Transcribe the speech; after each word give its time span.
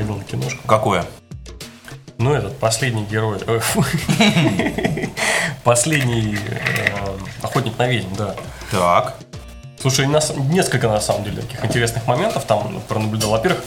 ходил 0.00 0.16
на 0.16 0.24
киношку. 0.24 0.66
Какое? 0.66 1.04
Ну, 2.18 2.34
этот 2.34 2.58
последний 2.58 3.04
герой. 3.04 3.38
э. 3.46 3.60
Последний 5.64 6.36
э, 6.36 7.16
охотник 7.42 7.78
на 7.78 7.86
ведьм, 7.88 8.14
да. 8.16 8.34
Так. 8.70 9.16
Слушай, 9.80 10.06
на 10.06 10.20
с- 10.20 10.34
несколько 10.36 10.88
на 10.88 11.00
самом 11.00 11.24
деле 11.24 11.42
таких 11.42 11.64
интересных 11.64 12.06
моментов 12.06 12.44
там 12.44 12.80
пронаблюдал. 12.88 13.30
Во-первых, 13.30 13.62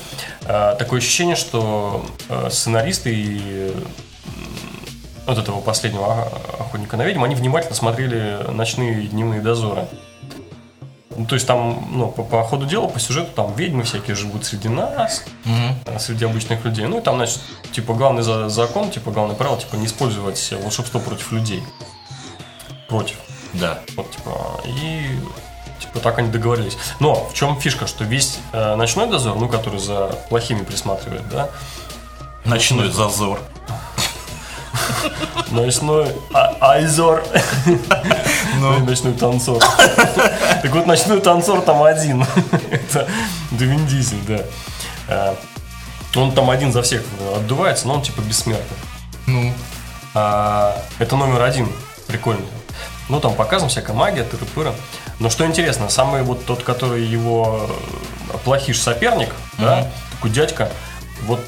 э, 0.46 0.76
такое 0.78 1.00
ощущение, 1.00 1.36
что 1.36 2.06
э, 2.30 2.50
сценаристы 2.52 3.12
и 3.14 3.76
вот 5.26 5.38
этого 5.38 5.62
последнего 5.62 6.06
о- 6.06 6.28
охотника 6.60 6.98
на 6.98 7.04
ведьм, 7.04 7.24
они 7.24 7.34
внимательно 7.36 7.74
смотрели 7.76 8.40
ночные 8.52 9.04
и 9.04 9.08
дневные 9.08 9.42
дозоры. 9.42 9.88
Ну, 11.18 11.26
то 11.26 11.36
есть 11.36 11.48
там, 11.48 11.88
ну, 11.92 12.08
по, 12.08 12.24
по 12.24 12.44
ходу 12.44 12.66
дела, 12.66 12.88
по 12.88 13.00
сюжету, 13.00 13.32
там 13.36 13.54
ведьмы 13.56 13.84
всякие 13.84 14.16
живут 14.16 14.46
среди 14.46 14.68
нас, 14.70 15.24
э, 15.46 16.00
среди 16.00 16.26
обычных 16.26 16.64
людей. 16.66 16.86
Ну 16.88 17.00
и 17.00 17.02
там, 17.02 17.16
значит, 17.18 17.40
типа 17.72 17.94
главный 17.94 18.22
за- 18.24 18.50
закон, 18.50 18.90
типа 18.92 19.12
главное 19.12 19.36
правило, 19.36 19.58
типа 19.60 19.76
не 19.76 19.86
использовать 19.86 20.52
волшебство 20.62 21.00
против 21.00 21.32
людей. 21.32 21.64
Против. 22.90 23.18
Да. 23.54 23.80
Вот, 23.96 24.10
типа, 24.12 24.62
и 24.66 25.08
типа 25.80 26.00
так 26.00 26.18
они 26.20 26.30
договорились. 26.30 26.78
Но 27.00 27.16
в 27.30 27.34
чем 27.34 27.60
фишка, 27.60 27.88
что 27.88 28.04
весь 28.04 28.40
э, 28.52 28.76
ночной 28.76 29.08
дозор, 29.08 29.36
ну, 29.36 29.48
который 29.48 29.80
за 29.80 30.08
плохими 30.30 30.64
присматривает, 30.64 31.28
да, 31.30 31.50
Ночной 32.46 32.92
зазор. 32.92 33.40
ночной 35.52 36.08
а- 36.34 36.56
айзор, 36.74 37.24
ну, 38.60 38.80
ночной 38.80 39.14
танцор. 39.14 39.64
Так 40.62 40.72
вот, 40.72 40.86
ночной 40.86 41.20
танцор 41.20 41.62
там 41.62 41.84
один. 41.84 42.26
Это 42.72 43.08
Вин 43.52 43.86
Дизель, 43.86 44.22
да. 44.28 44.40
Э, 45.10 45.36
Он 46.16 46.32
там 46.32 46.50
один 46.50 46.72
за 46.72 46.82
всех 46.82 47.04
отдувается, 47.36 47.88
но 47.88 47.96
он 47.96 48.02
типа 48.02 48.22
бессмертный. 48.22 48.78
Ну. 49.28 49.54
А, 50.14 50.82
это 51.00 51.16
номер 51.16 51.42
один. 51.42 51.68
Прикольно. 52.08 52.46
Ну, 53.10 53.20
там 53.20 53.34
показана 53.34 53.70
всякая 53.70 53.94
магия, 53.94 54.24
тыры-пыры. 54.24 54.74
Но 55.20 55.30
что 55.30 55.46
интересно, 55.46 55.90
самый 55.90 56.24
вот 56.24 56.46
тот, 56.46 56.64
который 56.64 57.04
его 57.04 57.68
э, 58.32 58.38
плохиш 58.46 58.82
соперник, 58.82 59.30
да, 59.58 59.88
такой 60.12 60.32
дядька, 60.32 60.70
вот, 61.24 61.42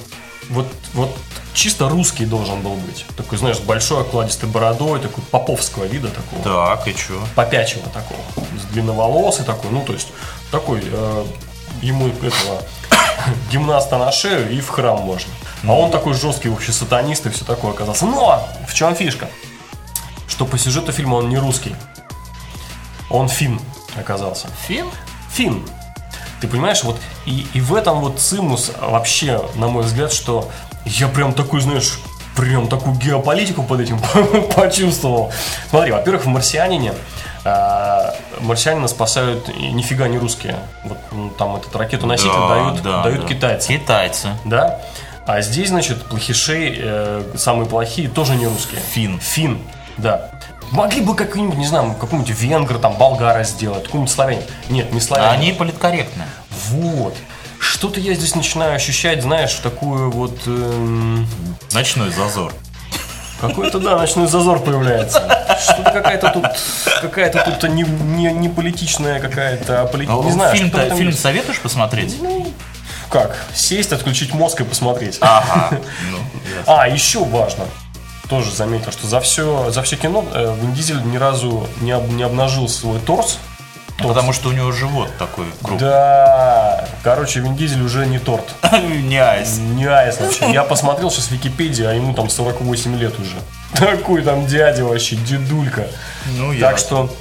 вот, 0.49 0.67
вот 0.93 1.15
чисто 1.55 1.89
русский 1.89 2.25
должен 2.25 2.61
был 2.61 2.75
быть. 2.75 3.05
Такой, 3.17 3.37
знаешь, 3.37 3.57
с 3.57 3.61
большой 3.61 4.01
окладистой 4.01 4.49
бородой, 4.49 4.99
такой 4.99 5.23
поповского 5.23 5.85
вида 5.85 6.09
такого. 6.09 6.43
Так, 6.43 6.87
и 6.87 6.95
чё? 6.95 7.19
Попячего 7.33 7.89
такого. 7.89 8.19
С 8.59 8.65
длинноволосый 8.73 9.45
такой, 9.45 9.71
ну, 9.71 9.83
то 9.83 9.93
есть, 9.93 10.09
такой, 10.51 10.81
э, 10.83 11.25
ему 11.81 12.07
этого 12.07 12.61
гимнаста 13.51 13.97
на 13.97 14.11
шею 14.11 14.51
и 14.51 14.59
в 14.59 14.69
храм 14.69 14.99
можно. 14.99 15.31
А 15.63 15.73
он 15.73 15.89
такой 15.89 16.13
жесткий 16.13 16.49
вообще 16.49 16.71
сатанист 16.71 17.25
и 17.25 17.29
все 17.29 17.45
такое 17.45 17.71
оказался. 17.71 18.05
Но 18.05 18.47
в 18.67 18.73
чем 18.73 18.95
фишка? 18.95 19.29
Что 20.27 20.45
по 20.45 20.57
сюжету 20.57 20.91
фильма 20.91 21.15
он 21.15 21.29
не 21.29 21.37
русский. 21.37 21.75
Он 23.09 23.29
фин 23.29 23.59
оказался. 23.97 24.47
Фин? 24.67 24.87
Фин. 25.31 25.65
Ты 26.41 26.47
понимаешь, 26.47 26.83
вот 26.83 26.99
и, 27.25 27.47
и 27.53 27.61
в 27.61 27.73
этом 27.73 28.01
вот 28.01 28.19
цимус 28.19 28.71
вообще, 28.79 29.41
на 29.55 29.67
мой 29.67 29.83
взгляд, 29.83 30.11
что 30.11 30.51
я 30.85 31.07
прям 31.07 31.33
такой, 31.33 31.61
знаешь, 31.61 31.99
прям 32.35 32.67
такую 32.67 32.95
геополитику 32.95 33.63
под 33.63 33.81
этим 33.81 33.99
почувствовал. 34.55 35.31
Смотри, 35.69 35.91
во-первых, 35.91 36.25
в 36.25 36.27
«Марсианине» 36.27 36.93
а, 37.43 38.15
марсианина 38.39 38.87
спасают 38.87 39.47
нифига 39.47 40.07
не 40.07 40.17
русские. 40.17 40.57
Вот 40.83 40.97
ну, 41.11 41.29
там 41.29 41.55
этот 41.55 41.75
ракету-носитель 41.75 42.31
Да, 42.31 42.49
дают, 42.49 42.81
да, 42.81 43.03
дают 43.03 43.21
да. 43.21 43.27
китайцы. 43.27 43.67
Китайцы. 43.67 44.29
Да? 44.45 44.81
А 45.27 45.41
здесь, 45.41 45.69
значит, 45.69 46.03
плохишей, 46.05 46.75
э, 46.77 47.23
самые 47.35 47.67
плохие, 47.67 48.09
тоже 48.09 48.35
не 48.35 48.45
русские. 48.45 48.79
Фин. 48.79 49.19
Фин, 49.19 49.59
да. 49.97 50.29
Могли 50.71 51.01
бы 51.01 51.15
какой-нибудь, 51.15 51.57
не 51.57 51.65
знаю, 51.65 51.95
какой-нибудь 51.99 52.31
венгр, 52.31 52.77
там, 52.79 52.93
болгара 52.93 53.43
сделать, 53.43 53.85
какой-нибудь 53.85 54.11
славянин. 54.11 54.43
Нет, 54.69 54.91
не 54.91 54.99
славянин. 54.99 55.31
Они 55.31 55.51
политкорректны. 55.51 56.25
Вот. 56.69 57.15
Что-то 57.85 57.99
я 57.99 58.15
здесь 58.15 58.33
начинаю 58.33 58.73
ощущать, 58.73 59.21
знаешь, 59.21 59.53
такую 59.61 60.09
вот... 60.09 60.35
эм, 60.47 61.27
Ночной 61.71 62.09
зазор. 62.09 62.51
какой-то, 63.39 63.77
да, 63.79 63.95
ночной 63.95 64.25
зазор 64.27 64.57
появляется. 64.59 65.19
Что-то 65.61 65.91
какая-то 65.91 66.31
тут... 66.31 66.45
Какая-то 67.03 67.43
тут 67.59 67.69
не, 67.69 67.83
не, 67.83 68.33
не 68.33 68.49
политичная 68.49 69.19
какая-то... 69.19 69.83
а 69.83 69.85
поли- 69.85 70.07
Не 70.07 70.31
знаю, 70.31 70.55
фильм, 70.55 70.71
там 70.71 70.97
фильм 70.97 71.13
советуешь 71.13 71.59
посмотреть? 71.59 72.15
Как? 73.11 73.37
Сесть, 73.53 73.93
отключить 73.93 74.33
мозг 74.33 74.61
и 74.61 74.63
посмотреть. 74.63 75.19
Ага. 75.21 75.77
Ну, 76.11 76.17
ясно. 76.57 76.81
А, 76.81 76.87
еще 76.87 77.23
важно. 77.23 77.65
Тоже 78.29 78.49
заметил, 78.51 78.91
что 78.93 79.05
за 79.05 79.19
все, 79.21 79.69
за 79.69 79.83
все 79.83 79.95
кино 79.95 80.25
э, 80.33 80.55
Вин 80.59 80.73
Дизель 80.73 81.03
ни 81.03 81.17
разу 81.17 81.67
не, 81.81 81.91
об- 81.91 82.09
не 82.09 82.23
обнажил 82.23 82.67
свой 82.67 82.99
торс. 82.99 83.37
Ну, 83.99 84.09
Потому 84.09 84.33
что 84.33 84.49
у 84.49 84.51
него 84.51 84.71
живот 84.73 85.09
такой 85.17 85.45
крупный. 85.63 85.87
Да, 85.87 86.85
короче, 87.01 87.39
Вин 87.39 87.55
Дизель 87.55 87.81
уже 87.81 88.05
не 88.05 88.19
торт. 88.19 88.43
Не 88.73 89.17
айс. 89.17 89.57
Не 89.57 89.85
айс 89.85 90.19
вообще. 90.19 90.51
Я 90.51 90.63
посмотрел 90.63 91.09
сейчас 91.09 91.31
Википедии, 91.31 91.85
а 91.85 91.93
ему 91.93 92.13
там 92.13 92.29
48 92.29 92.97
лет 92.99 93.17
уже. 93.19 93.37
Такой 93.73 94.21
там 94.21 94.45
дядя 94.47 94.83
вообще, 94.83 95.15
дедулька. 95.15 95.87
Ну, 96.37 96.47
Так 96.51 96.59
ясно. 96.73 96.77
что 96.77 97.15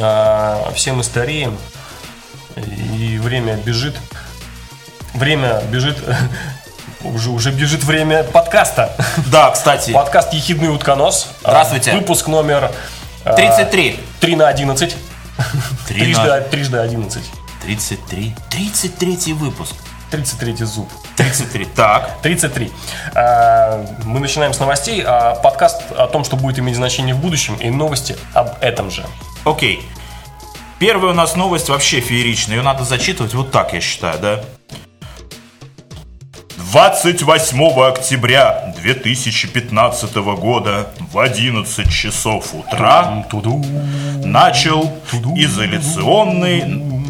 а, 0.00 0.72
все 0.74 0.92
мы 0.92 1.02
стареем, 1.02 1.58
и 2.56 3.18
время 3.18 3.56
бежит. 3.56 3.96
Время 5.14 5.60
бежит, 5.70 5.98
уже, 7.02 7.30
уже 7.30 7.50
бежит 7.50 7.82
время 7.82 8.22
подкаста. 8.22 8.94
Да, 9.26 9.50
кстати, 9.50 9.92
Подкаст 9.92 10.32
«Ехидный 10.32 10.72
утконос». 10.72 11.28
Здравствуйте. 11.40 11.90
А, 11.92 11.94
Выпуск 11.96 12.28
номер... 12.28 12.70
а, 13.24 13.32
33. 13.34 13.98
3 14.20 14.36
на 14.36 14.48
11. 14.48 14.96
Три 15.86 16.00
Трижды, 16.00 16.24
на- 16.28 16.40
трижды 16.40 16.78
11. 16.78 17.22
33. 17.62 18.34
33 18.50 19.32
выпуск. 19.34 19.74
33 20.10 20.64
зуб. 20.64 20.88
33. 21.16 21.64
Так. 21.66 22.20
33. 22.22 22.70
А, 23.14 23.84
Мы 24.04 24.20
начинаем 24.20 24.52
с 24.52 24.60
новостей. 24.60 25.02
а 25.04 25.34
Подкаст 25.36 25.82
о 25.90 26.06
том, 26.06 26.24
что 26.24 26.36
будет 26.36 26.58
иметь 26.60 26.76
значение 26.76 27.14
в 27.14 27.18
будущем, 27.18 27.56
и 27.56 27.70
новости 27.70 28.16
об 28.34 28.50
этом 28.60 28.90
же. 28.90 29.04
Окей. 29.44 29.86
Первая 30.78 31.12
у 31.12 31.14
нас 31.14 31.34
новость 31.36 31.68
вообще 31.70 32.00
фееричная. 32.00 32.56
Ее 32.58 32.62
надо 32.62 32.84
зачитывать 32.84 33.34
вот 33.34 33.50
так, 33.50 33.72
я 33.72 33.80
считаю, 33.80 34.18
да? 34.20 34.44
28 36.76 37.58
октября 37.88 38.74
2015 38.82 40.14
года 40.14 40.90
в 41.10 41.18
11 41.18 41.90
часов 41.90 42.52
утра 42.52 43.24
начал 44.22 44.94
изоляционный 45.34 46.60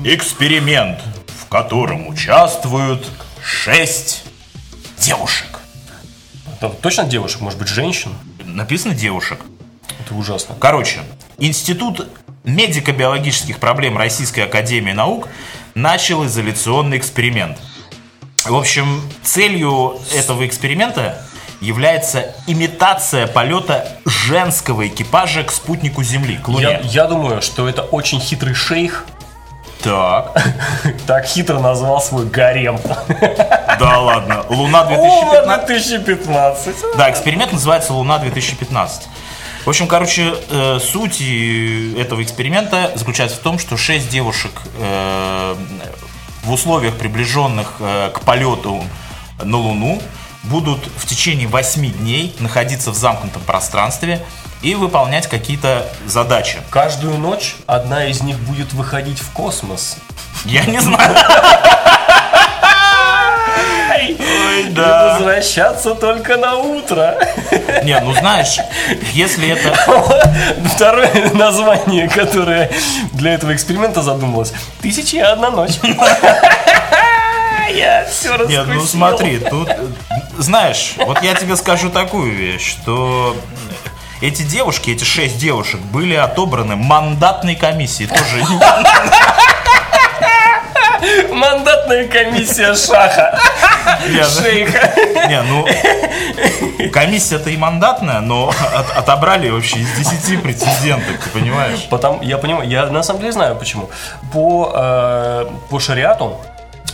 эксперимент, 0.05 1.01
в 1.41 1.49
котором 1.49 2.07
участвуют 2.07 3.09
6 3.43 4.23
девушек. 4.99 5.59
Это 6.61 6.69
точно 6.69 7.03
девушек, 7.03 7.41
может 7.41 7.59
быть, 7.59 7.67
женщин? 7.67 8.13
Написано 8.45 8.95
девушек. 8.95 9.41
Это 9.99 10.15
ужасно. 10.15 10.55
Короче, 10.61 11.01
Институт 11.39 12.09
медико-биологических 12.45 13.59
проблем 13.59 13.99
Российской 13.99 14.45
Академии 14.45 14.93
Наук 14.93 15.29
начал 15.75 16.25
изоляционный 16.25 16.99
эксперимент. 16.99 17.59
В 18.49 18.55
общем, 18.55 19.03
целью 19.23 19.99
этого 20.15 20.47
эксперимента 20.47 21.19
является 21.61 22.35
имитация 22.47 23.27
полета 23.27 23.89
женского 24.05 24.87
экипажа 24.87 25.43
к 25.43 25.51
спутнику 25.51 26.03
Земли, 26.03 26.37
к 26.37 26.49
Луне. 26.49 26.63
Я, 26.63 26.81
я 26.81 27.05
думаю, 27.07 27.43
что 27.43 27.69
это 27.69 27.83
очень 27.83 28.21
хитрый 28.21 28.55
шейх. 28.55 29.05
Так, 29.83 30.43
Так 31.07 31.27
хитро 31.27 31.59
назвал 31.59 32.01
свой 32.01 32.27
гарем. 32.27 32.79
да 33.09 33.99
ладно. 33.99 34.45
Луна 34.49 34.83
Луна 34.83 34.85
2015. 34.85 35.67
2015. 35.67 36.77
Да, 36.97 37.11
эксперимент 37.11 37.53
называется 37.53 37.93
Луна 37.93 38.19
2015. 38.19 39.09
В 39.65 39.69
общем, 39.69 39.89
короче, 39.89 40.33
э, 40.49 40.79
суть 40.79 41.21
и 41.21 41.97
этого 41.99 42.23
эксперимента 42.23 42.93
заключается 42.95 43.37
в 43.37 43.41
том, 43.41 43.59
что 43.59 43.77
шесть 43.77 44.09
девушек 44.09 44.53
э, 44.79 45.57
в 46.47 46.53
условиях, 46.53 46.97
приближенных 46.97 47.75
э, 47.81 48.11
к 48.15 48.21
полету 48.21 48.83
на 49.43 49.57
Луну, 49.59 50.01
будут 50.45 50.79
в 50.97 51.05
течение 51.07 51.49
8 51.49 51.93
дней 51.93 52.35
находиться 52.39 52.93
в 52.93 52.95
замкнутом 52.95 53.43
пространстве 53.43 54.25
и 54.63 54.75
выполнять 54.75 55.27
какие-то 55.27 55.87
задачи. 56.07 56.59
Каждую 56.71 57.19
ночь 57.19 57.57
одна 57.67 58.07
из 58.07 58.23
них 58.23 58.39
будет 58.39 58.73
выходить 58.73 59.19
в 59.19 59.31
космос. 59.33 59.99
Я 60.45 60.65
не 60.65 60.81
знаю. 60.81 61.17
Ой, 64.77 64.85
И 64.85 64.89
да. 64.89 65.13
возвращаться 65.15 65.95
только 65.95 66.37
на 66.37 66.57
утро. 66.57 67.17
Не, 67.83 67.99
ну 68.01 68.13
знаешь, 68.15 68.59
если 69.13 69.51
это... 69.51 69.75
Второе 70.75 71.31
название, 71.35 72.09
которое 72.09 72.71
для 73.13 73.35
этого 73.35 73.55
эксперимента 73.55 74.03
задумалось. 74.03 74.53
Тысяча 74.81 75.17
и 75.17 75.21
одна 75.21 75.51
ночь. 75.51 75.79
Я 77.75 78.07
все 78.07 78.37
Нет, 78.47 78.67
ну 78.69 78.81
смотри, 78.81 79.39
тут, 79.39 79.69
знаешь, 80.39 80.95
вот 80.99 81.21
я 81.23 81.35
тебе 81.35 81.57
скажу 81.57 81.91
такую 81.91 82.33
вещь, 82.33 82.71
что 82.71 83.37
эти 84.21 84.43
девушки, 84.43 84.91
эти 84.91 85.05
шесть 85.05 85.39
девушек 85.39 85.81
были 85.81 86.15
отобраны 86.15 86.77
мандатной 86.77 87.55
комиссией. 87.55 88.09
Тоже 88.09 88.45
Мандатная 91.33 92.09
комиссия 92.09 92.75
Шаха. 92.75 93.39
Шейха. 94.07 94.93
Не, 95.29 95.43
ну, 95.43 95.67
комиссия-то 96.93 97.51
и 97.51 97.57
мандатная, 97.57 98.21
но 98.21 98.49
от- 98.75 98.97
отобрали 98.97 99.49
вообще 99.51 99.79
из 99.79 99.91
10 99.93 100.43
претенденток, 100.43 101.19
ты 101.23 101.31
понимаешь? 101.31 101.87
Потому, 101.91 102.23
я 102.23 102.39
понимаю, 102.39 102.69
я 102.69 102.87
на 102.87 103.03
самом 103.03 103.21
деле 103.21 103.33
знаю 103.33 103.57
почему. 103.57 103.91
По, 104.33 104.73
э, 104.75 105.47
по 105.71 105.79
шариату, 105.81 106.39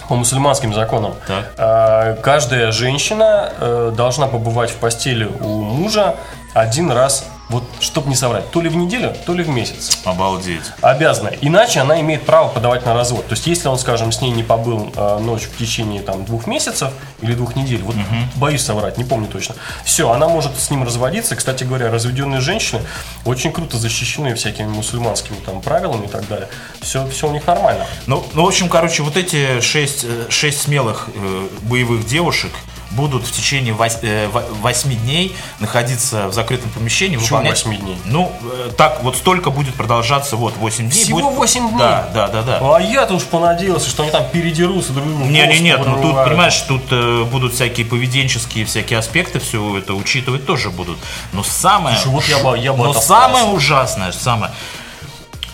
по 0.09 0.15
мусульманским 0.17 0.75
законам, 0.75 1.15
Так. 1.27 1.53
э, 1.57 2.17
каждая 2.23 2.73
женщина 2.73 3.53
э, 3.59 3.93
должна 3.97 4.27
побывать 4.27 4.71
в 4.71 4.77
постели 4.77 5.25
у 5.41 5.63
мужа 5.63 6.17
один 6.55 6.91
раз, 6.91 7.25
вот, 7.53 7.65
чтобы 7.81 8.09
не 8.09 8.17
соврать, 8.17 8.51
то 8.51 8.63
ли 8.63 8.69
в 8.71 8.77
неделю, 8.77 9.15
то 9.27 9.35
ли 9.35 9.45
в 9.45 9.49
месяц. 9.49 9.99
Обалдеть. 10.05 10.73
Обязана. 10.81 11.29
Иначе 11.43 11.81
она 11.81 12.01
имеет 12.01 12.25
право 12.25 12.49
подавать 12.49 12.87
на 12.87 12.95
развод. 12.95 13.29
То 13.29 13.35
есть, 13.35 13.47
если 13.47 13.69
он, 13.69 13.79
скажем, 13.79 14.11
с 14.11 14.23
ней 14.23 14.31
не 14.31 14.43
побыл 14.43 14.91
э, 14.97 15.19
ночь 15.19 15.43
в 15.43 15.59
течение 15.59 16.01
там, 16.01 16.25
двух 16.25 16.47
месяцев 16.47 16.93
или 17.21 17.35
двух 17.35 17.55
недель, 17.55 17.83
вот 17.83 17.95
боюсь 18.37 18.63
соврать, 18.63 18.97
не 18.97 19.05
помню 19.05 19.29
точно. 19.29 19.55
Все, 19.85 20.11
она 20.11 20.29
может 20.29 20.59
с 20.59 20.71
ним 20.71 20.83
разводиться. 20.83 21.37
Кстати 21.37 21.65
говоря, 21.65 21.91
разведенные 21.91 22.41
женщины 22.41 22.81
очень 23.27 23.53
круто 23.53 23.77
защищены 23.77 24.35
всякими 24.35 24.69
мусульманскими 24.69 25.37
там 25.45 25.61
правилами 25.61 26.07
и 26.07 26.09
так 26.09 26.27
далее. 26.29 26.49
Все, 26.81 27.07
все 27.09 27.29
у 27.29 27.33
них 27.33 27.47
нормально. 27.47 27.87
Ну, 28.07 28.25
ну, 28.33 28.45
в 28.45 28.47
общем, 28.47 28.71
короче, 28.71 29.03
вот 29.03 29.19
эти 29.19 29.61
шесть, 29.61 30.05
э, 30.05 30.27
шесть 30.31 30.63
смелых 30.63 31.11
э, 31.15 31.49
боевых 31.63 32.07
девушек 32.07 32.53
будут 32.93 33.27
в 33.27 33.33
течение 33.33 33.75
вось- 33.75 33.99
э, 34.03 34.29
во- 34.29 34.45
восьми 34.61 34.95
дней 34.97 35.35
находиться 35.61 36.29
в 36.29 36.33
закрытом 36.33 36.71
помещении. 36.71 37.17
Почему 37.17 37.39
выполнять- 37.39 37.65
восьми 37.65 37.77
дней? 37.77 37.99
Ну, 38.05 38.33
э, 38.43 38.71
так 38.77 39.03
вот 39.03 39.17
столько 39.17 39.51
будет 39.51 39.75
продолжаться, 39.75 40.37
вот, 40.37 40.57
8 40.57 40.89
дней. 40.91 41.03
Всего 41.05 41.21
будет- 41.21 41.37
8 41.37 41.69
дней? 41.69 41.79
Да, 41.79 42.09
да, 42.15 42.29
да, 42.29 42.43
да. 42.43 42.59
А 42.77 42.79
я-то 42.81 43.15
уж 43.15 43.25
понадеялся, 43.25 43.89
что 43.91 44.03
они 44.03 44.13
там 44.13 44.29
передерутся 44.31 44.93
друг 44.93 45.07
другу. 45.09 45.25
Не, 45.25 45.47
не, 45.47 45.59
нет, 45.61 45.81
ну 45.85 46.01
тут, 46.03 46.15
понимаешь, 46.25 46.59
тут 46.69 46.83
э, 46.91 47.25
будут 47.25 47.55
всякие 47.55 47.87
поведенческие 47.87 48.65
всякие 48.65 48.99
аспекты, 48.99 49.39
все 49.41 49.79
это 49.79 49.95
учитывать 49.95 50.47
тоже 50.47 50.71
будут. 50.71 50.99
Но 51.33 51.43
самое, 51.43 51.97
Слушай, 51.99 52.35
вот 52.35 52.39
я 52.39 52.51
бы- 52.51 52.59
я 52.59 52.73
бы 52.73 52.85
но 52.85 52.93
самое 52.93 53.45
ужасное, 53.47 54.13
самое, 54.13 54.53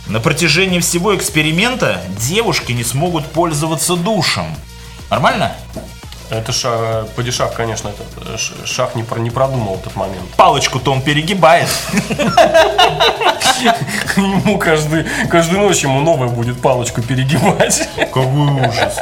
на 0.07 0.21
протяжении 0.21 0.81
всего 0.81 1.15
эксперимента 1.15 2.01
девушки 2.19 2.73
не 2.73 2.85
смогут 2.85 3.27
пользоваться 3.27 3.95
душем. 3.97 4.47
Нормально? 5.11 5.55
Это 6.31 6.53
ша, 6.53 7.05
падишах, 7.17 7.55
конечно, 7.55 7.89
это, 7.89 8.03
э, 8.35 8.37
шах 8.67 8.95
не, 8.95 9.03
про- 9.03 9.19
не 9.19 9.31
продумал 9.31 9.77
этот 9.77 9.97
момент. 9.97 10.29
Палочку-то 10.37 10.93
он 10.93 11.01
перегибает. 11.01 11.69
Ему 14.17 14.59
каждый, 14.59 15.05
каждую 15.31 15.61
ночь 15.63 15.83
ему 15.83 16.01
новая 16.01 16.29
будет 16.29 16.61
палочку 16.61 17.01
перегибать. 17.03 17.89
Какой 17.97 18.27
ужас. 18.27 18.99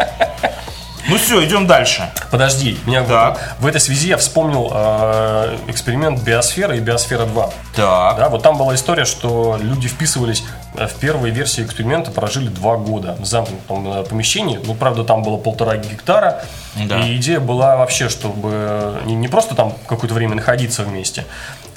Ну 1.08 1.18
все, 1.18 1.44
идем 1.44 1.66
дальше. 1.66 2.10
Подожди, 2.30 2.78
меня 2.84 3.04
Так. 3.04 3.56
в 3.60 3.66
этой 3.66 3.80
связи 3.80 4.08
я 4.08 4.16
вспомнил 4.16 4.70
э, 4.74 5.56
эксперимент 5.68 6.20
Биосфера 6.22 6.74
и 6.76 6.80
Биосфера 6.80 7.26
2. 7.26 7.50
Так. 7.76 8.16
Да, 8.16 8.28
вот 8.28 8.42
там 8.42 8.58
была 8.58 8.74
история, 8.74 9.04
что 9.04 9.56
люди 9.60 9.86
вписывались 9.86 10.42
э, 10.74 10.86
в 10.88 10.94
первой 10.94 11.30
версии 11.30 11.64
эксперимента, 11.64 12.10
прожили 12.10 12.48
два 12.48 12.76
года 12.76 13.16
в 13.20 13.24
замкнутом 13.24 14.00
э, 14.00 14.02
помещении. 14.04 14.58
Ну, 14.64 14.74
правда, 14.74 15.04
там 15.04 15.22
было 15.22 15.36
полтора 15.36 15.76
гектара. 15.76 16.42
Да. 16.74 17.00
И 17.06 17.16
идея 17.16 17.38
была 17.40 17.76
вообще, 17.76 18.08
чтобы 18.08 19.00
не, 19.04 19.14
не 19.14 19.28
просто 19.28 19.54
там 19.54 19.74
какое-то 19.86 20.14
время 20.14 20.34
находиться 20.34 20.82
вместе, 20.82 21.24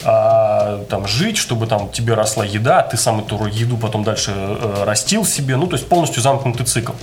а 0.03 0.83
там 0.89 1.07
жить, 1.07 1.37
чтобы 1.37 1.67
там 1.67 1.89
тебе 1.89 2.13
росла 2.13 2.45
еда, 2.45 2.81
ты 2.83 2.97
сам 2.97 3.19
эту 3.19 3.45
еду 3.45 3.77
потом 3.77 4.03
дальше 4.03 4.31
э, 4.35 4.83
растил 4.85 5.25
себе. 5.25 5.57
Ну, 5.57 5.67
то 5.67 5.75
есть 5.75 5.89
полностью 5.89 6.21
замкнутый 6.21 6.65
цикл. 6.65 6.93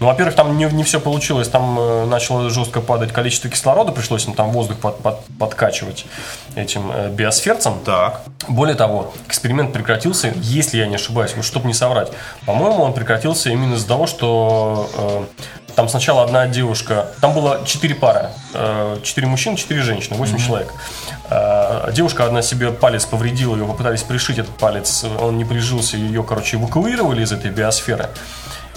Ну, 0.00 0.06
во-первых, 0.06 0.34
там 0.34 0.56
не, 0.56 0.64
не 0.64 0.82
все 0.82 0.98
получилось. 0.98 1.48
Там 1.48 1.78
э, 1.78 2.06
начало 2.06 2.50
жестко 2.50 2.80
падать 2.80 3.12
количество 3.12 3.48
кислорода, 3.50 3.92
пришлось 3.92 4.26
им 4.26 4.34
там 4.34 4.50
воздух 4.50 4.78
под- 4.78 4.98
под- 4.98 5.20
подкачивать 5.38 6.06
этим 6.56 6.90
э, 6.92 7.10
биосферцем. 7.10 7.74
Так. 7.84 8.22
Более 8.48 8.74
того, 8.74 9.12
эксперимент 9.26 9.72
прекратился, 9.72 10.32
если 10.36 10.78
я 10.78 10.86
не 10.86 10.96
ошибаюсь, 10.96 11.32
вот 11.36 11.44
чтобы 11.44 11.66
не 11.66 11.74
соврать. 11.74 12.10
По-моему, 12.46 12.82
он 12.82 12.92
прекратился 12.92 13.50
именно 13.50 13.74
из-за 13.74 13.86
того, 13.86 14.06
что 14.06 14.90
э, 14.96 15.72
там 15.76 15.88
сначала 15.88 16.24
одна 16.24 16.46
девушка, 16.46 17.06
там 17.20 17.32
было 17.32 17.60
четыре 17.64 17.94
пары, 17.94 18.30
э, 18.54 18.98
четыре 19.02 19.26
мужчин, 19.28 19.56
четыре 19.56 19.82
женщины, 19.82 20.16
восемь 20.16 20.38
человек. 20.38 20.72
Э, 21.30 21.90
девушка 21.92 22.24
одна 22.24 22.42
себе 22.42 22.70
палец 22.70 23.04
повредила, 23.06 23.54
ее 23.54 23.64
попытались 23.64 24.02
пришить 24.02 24.38
этот 24.38 24.56
палец, 24.56 25.04
он 25.20 25.38
не 25.38 25.44
прижился, 25.44 25.96
ее, 25.96 26.24
короче, 26.24 26.56
эвакуировали 26.56 27.22
из 27.22 27.32
этой 27.32 27.50
биосферы. 27.50 28.08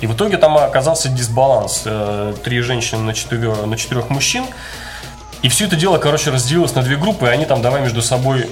И 0.02 0.08
в 0.08 0.16
итоге 0.16 0.38
там 0.38 0.58
оказался 0.58 1.08
дисбаланс. 1.08 1.84
Э, 1.86 2.34
Три 2.44 2.60
женщины 2.60 3.02
на, 3.02 3.14
четыре- 3.14 3.66
на 3.66 3.78
четырех 3.78 4.10
мужчин. 4.10 4.46
И 5.44 5.50
все 5.50 5.66
это 5.66 5.75
дело, 5.75 5.98
короче, 6.00 6.31
разделилось 6.31 6.74
на 6.74 6.81
две 6.81 6.95
группы, 6.98 7.25
и 7.25 7.30
они 7.30 7.45
там 7.45 7.62
давай 7.62 7.81
между 7.81 8.01
собой 8.01 8.50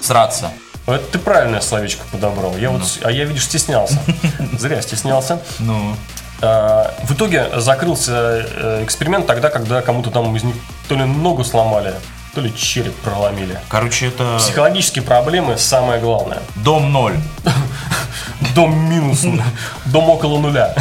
Сраться. 0.00 0.50
это 0.86 0.98
ты 1.12 1.18
правильное 1.18 1.60
словечко 1.60 2.04
подобрал. 2.10 2.56
Я 2.56 2.70
вот, 2.70 2.82
а 3.02 3.10
я, 3.10 3.24
видишь, 3.24 3.44
стеснялся. 3.44 3.98
Зря 4.58 4.80
стеснялся. 4.80 5.40
Ну. 5.58 5.94
А, 6.40 6.94
В 7.04 7.12
итоге 7.12 7.48
закрылся 7.60 8.46
э, 8.48 8.84
эксперимент 8.84 9.26
тогда, 9.26 9.50
когда 9.50 9.82
кому-то 9.82 10.10
там 10.10 10.34
из 10.36 10.42
них 10.42 10.54
то 10.88 10.94
ли 10.94 11.04
ногу 11.04 11.44
сломали, 11.44 11.94
то 12.34 12.40
ли 12.40 12.54
череп 12.56 12.94
проломили. 13.00 13.58
Короче, 13.68 14.06
это 14.06 14.38
Психологические 14.38 15.02
проблемы 15.04 15.58
самое 15.58 16.00
главное. 16.00 16.38
дом 16.56 16.92
ноль. 16.92 17.16
Дом 18.54 18.90
минус, 18.90 19.24
дом 19.86 20.10
около 20.10 20.38
нуля. 20.38 20.74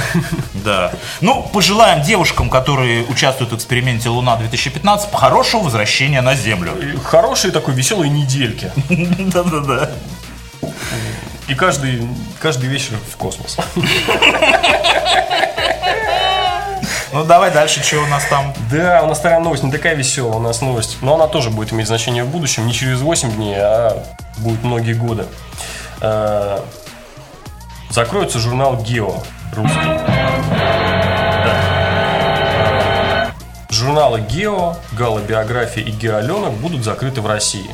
Да. 0.54 0.92
Ну, 1.22 1.44
пожелаем 1.54 2.02
девушкам, 2.02 2.50
которые 2.50 3.06
участвуют 3.06 3.52
в 3.52 3.56
эксперименте 3.56 4.10
Луна-2015, 4.10 5.16
хорошего 5.16 5.64
возвращения 5.64 6.22
на 6.22 6.36
Землю. 6.36 6.74
И 6.78 6.98
Хорошие 6.98 7.52
такой 7.52 7.74
веселые 7.74 8.10
недельки. 8.10 8.72
Да-да-да. 8.90 9.92
И 11.48 11.56
каждый, 11.56 12.08
каждый 12.40 12.70
вечер 12.70 12.94
в 13.12 13.18
космос. 13.18 13.58
Ну, 17.12 17.24
давай 17.24 17.52
дальше, 17.52 17.82
что 17.82 18.04
у 18.04 18.06
нас 18.06 18.24
там? 18.30 18.54
Да, 18.72 19.02
у 19.04 19.08
нас 19.08 19.18
вторая 19.18 19.40
новость 19.40 19.64
не 19.64 19.72
такая 19.72 19.96
веселая, 19.96 20.36
у 20.36 20.40
нас 20.40 20.62
новость, 20.62 20.98
но 21.02 21.16
она 21.16 21.28
тоже 21.28 21.50
будет 21.50 21.74
иметь 21.74 21.88
значение 21.88 22.24
в 22.24 22.28
будущем, 22.28 22.68
не 22.68 22.74
через 22.74 23.02
8 23.02 23.32
дней, 23.32 23.56
а 23.58 24.04
будет 24.38 24.64
многие 24.64 24.94
годы. 24.94 25.26
Закроется 27.90 28.40
журнал 28.40 28.78
Гео 28.84 29.22
русский. 29.54 29.80
Да. 31.46 33.32
Журналы 33.70 34.22
Гео, 34.22 34.76
Галлобиография 34.94 35.84
и 35.84 35.92
Геоаленок 35.92 36.54
будут 36.56 36.84
закрыты 36.84 37.22
в 37.22 37.28
России. 37.28 37.70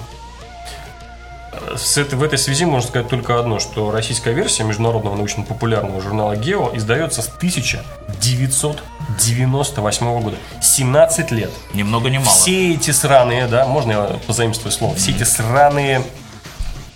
Э, 1.52 1.76
С 1.78 1.98
этой, 1.98 2.16
в 2.16 2.24
этой 2.24 2.38
связи 2.38 2.66
можно 2.66 2.88
сказать 2.88 3.10
только 3.10 3.40
одно, 3.40 3.60
что 3.60 3.92
российская 3.92 4.34
версия 4.34 4.64
международного 4.64 5.16
научно-популярного 5.16 6.02
журнала 6.02 6.36
Гео 6.36 6.72
издается 6.76 7.22
с 7.22 7.28
1998 7.28 10.22
года. 10.22 10.38
17 10.62 11.32
лет. 11.32 11.52
Ни 11.74 11.84
много 11.84 12.10
ни 12.10 12.18
мало. 12.20 12.30
Все 12.30 12.74
эти 12.76 12.92
сраные, 12.92 13.48
да, 13.48 13.66
можно 13.66 13.92
я 13.92 14.04
позаимствую 14.28 14.72
слово, 14.72 14.96
все 14.96 15.12
эти 15.12 15.24
сраные 15.24 16.02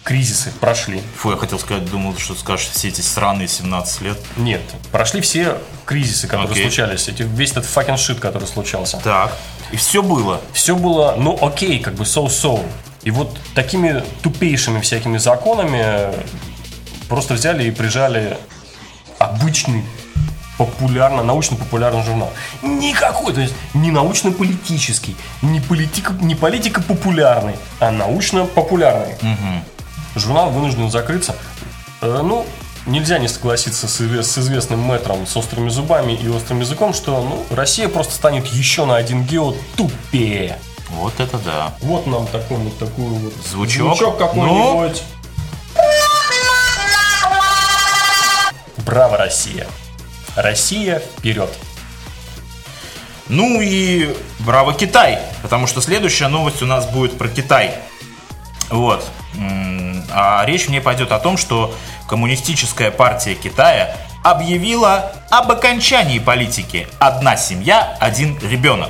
кризисы 0.04 0.52
прошли. 0.60 1.02
Фу, 1.18 1.32
я 1.32 1.38
хотел 1.38 1.60
сказать, 1.60 1.90
думал, 1.90 2.18
что 2.18 2.36
скажешь 2.36 2.68
все 2.68 2.88
эти 2.88 3.02
сраные 3.02 3.48
17 3.48 4.02
лет. 4.02 4.18
Нет, 4.38 4.62
прошли 4.92 5.22
все 5.22 5.58
кризисы, 5.86 6.28
которые 6.28 6.52
Окей. 6.52 6.64
случались, 6.64 7.08
эти, 7.08 7.24
весь 7.24 7.52
этот 7.52 7.66
fucking 7.66 7.96
shit, 7.96 8.20
который 8.20 8.48
случался. 8.48 8.98
Так. 9.04 9.32
И 9.72 9.78
все 9.78 10.02
было. 10.02 10.42
Все 10.54 10.76
было, 10.76 11.16
ну, 11.18 11.38
окей, 11.42 11.80
как 11.80 11.96
бы 11.96 12.04
so-so. 12.04 12.66
И 13.04 13.12
вот 13.12 13.38
такими 13.56 14.04
тупейшими 14.22 14.82
всякими 14.82 15.18
законами 15.18 16.14
просто 17.08 17.36
взяли 17.36 17.66
и 17.66 17.72
прижали 17.72 18.38
обычный 19.20 19.84
популярно, 20.58 21.24
научно-популярный 21.24 22.04
журнал. 22.04 22.32
Никакой, 22.62 23.34
то 23.34 23.40
есть 23.40 23.54
не 23.74 23.92
научно-политический, 23.92 25.16
не, 25.42 25.62
политико, 25.62 26.14
не 26.20 26.36
политико-популярный, 26.36 27.56
а 27.80 27.92
научно-популярный. 27.92 29.16
Журнал 30.20 30.52
вынужден 30.52 30.90
закрыться. 30.92 31.36
Э, 32.02 32.22
ну, 32.24 32.46
нельзя 32.86 33.20
не 33.20 33.28
согласиться 33.28 33.88
с, 33.88 34.02
изве- 34.02 34.24
с 34.24 34.38
известным 34.38 34.80
мэтром 34.80 35.26
с 35.26 35.36
острыми 35.36 35.70
зубами 35.70 36.14
и 36.14 36.28
острым 36.28 36.60
языком, 36.60 36.94
что 36.94 37.22
ну, 37.22 37.46
Россия 37.56 37.88
просто 37.90 38.14
станет 38.14 38.48
еще 38.48 38.86
на 38.86 38.96
один 38.96 39.24
гео 39.24 39.54
тупее. 39.76 40.60
Вот 40.90 41.20
это 41.20 41.38
да. 41.38 41.74
Вот 41.82 42.08
нам 42.08 42.26
такой 42.28 42.58
вот 42.58 42.78
такой 42.78 43.06
вот 43.06 43.34
Звучок. 43.46 44.00
Ну? 44.00 44.12
какой-нибудь. 44.18 45.04
Браво, 48.78 49.18
Россия! 49.18 49.68
Россия 50.36 51.00
вперед! 51.00 51.50
Ну 53.28 53.62
и 53.62 54.16
браво 54.40 54.74
Китай, 54.74 55.20
потому 55.44 55.68
что 55.68 55.82
следующая 55.82 56.28
новость 56.28 56.64
у 56.64 56.66
нас 56.66 56.88
будет 56.88 57.16
про 57.16 57.28
Китай. 57.28 57.76
Вот. 58.72 59.06
А 60.12 60.44
речь 60.46 60.68
в 60.68 60.70
ней 60.70 60.82
пойдет 60.82 61.12
о 61.12 61.20
том, 61.20 61.38
что 61.38 61.74
Коммунистическая 62.08 62.90
партия 62.90 63.36
Китая 63.36 63.96
объявила 64.24 65.12
об 65.30 65.52
окончании 65.52 66.18
политики 66.18 66.88
«одна 67.00 67.38
семья, 67.38 67.96
один 68.00 68.38
ребенок». 68.40 68.90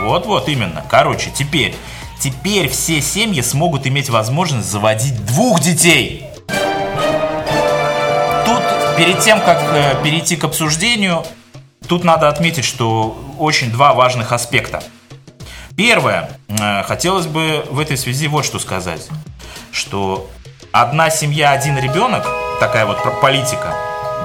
Вот-вот 0.00 0.48
именно. 0.48 0.84
Короче, 0.90 1.30
теперь, 1.30 1.74
теперь 2.20 2.68
все 2.68 3.00
семьи 3.00 3.40
смогут 3.42 3.86
иметь 3.86 4.10
возможность 4.10 4.68
заводить 4.68 5.24
двух 5.24 5.60
детей. 5.60 6.24
Тут, 8.44 8.62
перед 8.96 9.20
тем, 9.20 9.40
как 9.40 9.62
э, 9.72 10.02
перейти 10.02 10.36
к 10.36 10.44
обсуждению, 10.44 11.24
тут 11.88 12.04
надо 12.04 12.28
отметить, 12.28 12.64
что 12.64 13.18
очень 13.38 13.70
два 13.70 13.94
важных 13.94 14.32
аспекта. 14.32 14.82
Первое, 15.76 16.30
э, 16.48 16.82
хотелось 16.84 17.26
бы 17.26 17.66
в 17.68 17.78
этой 17.78 17.98
связи 17.98 18.28
вот 18.28 18.46
что 18.46 18.58
сказать, 18.58 19.06
что 19.72 20.30
одна 20.72 21.10
семья, 21.10 21.50
один 21.50 21.76
ребенок, 21.76 22.26
такая 22.60 22.86
вот 22.86 22.96
политика, 23.20 23.74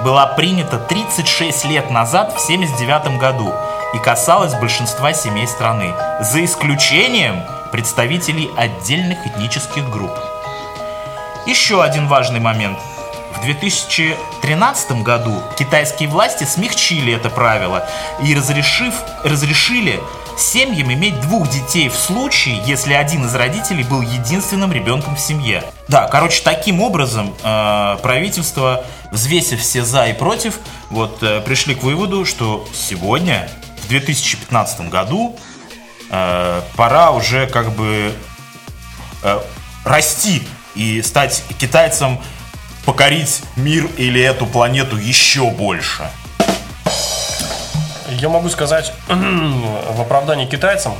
была 0.05 0.27
принята 0.27 0.77
36 0.79 1.65
лет 1.65 1.91
назад, 1.91 2.33
в 2.37 2.39
79 2.39 3.19
году, 3.19 3.53
и 3.93 3.97
касалась 3.97 4.53
большинства 4.53 5.11
семей 5.11 5.45
страны, 5.45 5.93
за 6.21 6.45
исключением 6.45 7.43
представителей 7.73 8.49
отдельных 8.55 9.27
этнических 9.27 9.89
групп. 9.89 10.17
Еще 11.45 11.83
один 11.83 12.07
важный 12.07 12.39
момент. 12.39 12.79
В 13.35 13.43
2013 13.43 15.03
году 15.03 15.41
китайские 15.57 16.07
власти 16.07 16.45
смягчили 16.45 17.13
это 17.13 17.29
правило 17.29 17.85
и 18.23 18.33
разрешив, 18.35 18.93
разрешили 19.25 19.99
семьям 20.37 20.91
иметь 20.93 21.19
двух 21.21 21.49
детей 21.49 21.89
в 21.89 21.95
случае, 21.95 22.61
если 22.65 22.93
один 22.93 23.25
из 23.25 23.35
родителей 23.35 23.83
был 23.83 24.01
единственным 24.01 24.71
ребенком 24.71 25.15
в 25.15 25.19
семье. 25.19 25.63
Да, 25.87 26.07
короче, 26.07 26.41
таким 26.43 26.81
образом 26.81 27.33
э, 27.43 27.97
правительство, 28.01 28.83
взвесив 29.11 29.59
все 29.61 29.83
за 29.83 30.07
и 30.07 30.13
против, 30.13 30.59
вот 30.89 31.21
э, 31.21 31.41
пришли 31.41 31.75
к 31.75 31.83
выводу, 31.83 32.25
что 32.25 32.67
сегодня, 32.73 33.49
в 33.83 33.87
2015 33.89 34.89
году, 34.89 35.37
э, 36.09 36.61
пора 36.75 37.11
уже 37.11 37.47
как 37.47 37.71
бы 37.71 38.13
э, 39.23 39.39
расти 39.83 40.43
и 40.75 41.01
стать 41.01 41.43
китайцем, 41.59 42.19
покорить 42.85 43.41
мир 43.55 43.87
или 43.97 44.21
эту 44.21 44.45
планету 44.45 44.97
еще 44.97 45.49
больше. 45.51 46.09
Я 48.19 48.29
могу 48.29 48.49
сказать 48.49 48.93
в 49.07 50.01
оправдании 50.01 50.45
китайцам, 50.45 50.93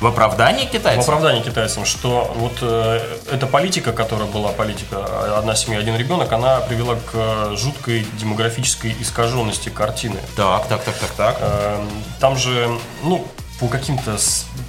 В 0.00 0.06
оправдании 0.06 0.66
в 0.66 0.70
китайцев? 0.70 1.02
оправдании 1.04 1.42
китайцам, 1.42 1.84
что 1.84 2.32
вот 2.36 2.58
э, 2.60 3.00
эта 3.32 3.46
политика, 3.46 3.92
которая 3.92 4.28
была 4.28 4.50
политика 4.52 4.96
э, 5.08 5.34
одна 5.38 5.54
семья, 5.56 5.78
один 5.78 5.96
ребенок, 5.96 6.32
она 6.32 6.60
привела 6.60 6.94
к 6.96 7.10
э, 7.14 7.56
жуткой 7.56 8.06
демографической 8.20 8.94
искаженности 9.00 9.70
картины. 9.70 10.18
Так, 10.36 10.66
так, 10.68 10.82
так, 10.84 10.94
так, 10.94 11.10
так. 11.12 11.36
Эм, 11.40 11.88
Там 12.20 12.36
же, 12.36 12.70
ну, 13.02 13.26
по 13.60 13.66
каким-то 13.66 14.16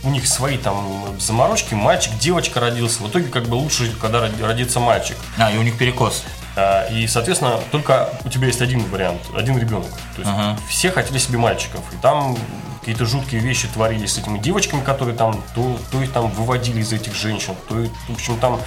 у 0.03 0.10
них 0.10 0.25
свои 0.27 0.58
там 0.58 1.15
заморочки, 1.20 1.75
мальчик, 1.75 2.18
девочка 2.18 2.60
родился. 2.60 3.03
В 3.03 3.10
итоге 3.10 3.27
как 3.27 3.44
бы 3.48 3.53
лучше, 3.56 3.91
когда 4.01 4.20
роди- 4.25 4.44
родится 4.44 4.79
мальчик. 4.79 5.15
А, 5.38 5.51
и 5.51 5.58
у 5.58 5.62
них 5.62 5.77
перекос. 5.77 6.24
А, 6.60 6.88
И, 6.92 7.08
соответственно, 7.08 7.60
только 7.72 8.10
у 8.25 8.30
тебя 8.30 8.48
есть 8.48 8.62
один 8.62 8.84
вариант, 8.89 9.22
один 9.36 9.58
ребенок. 9.58 9.92
То 10.16 10.22
есть 10.22 10.32
Ага. 10.32 10.58
все 10.68 10.92
хотели 10.92 11.18
себе 11.18 11.38
мальчиков. 11.38 11.82
И 11.94 11.96
там 12.01 12.38
какие-то 12.80 13.06
жуткие 13.06 13.42
вещи 13.42 13.68
творились 13.68 14.13
с 14.13 14.18
этими 14.18 14.39
девочками, 14.39 14.82
которые 14.82 15.16
там 15.16 15.42
то, 15.56 15.78
то 15.92 16.01
их 16.01 16.12
там 16.12 16.30
выводили 16.32 16.82
из 16.82 16.92
этих 16.94 17.16
женщин, 17.16 17.54
то, 17.68 17.75
в 18.08 18.13
общем, 18.13 18.38
там 18.39 18.60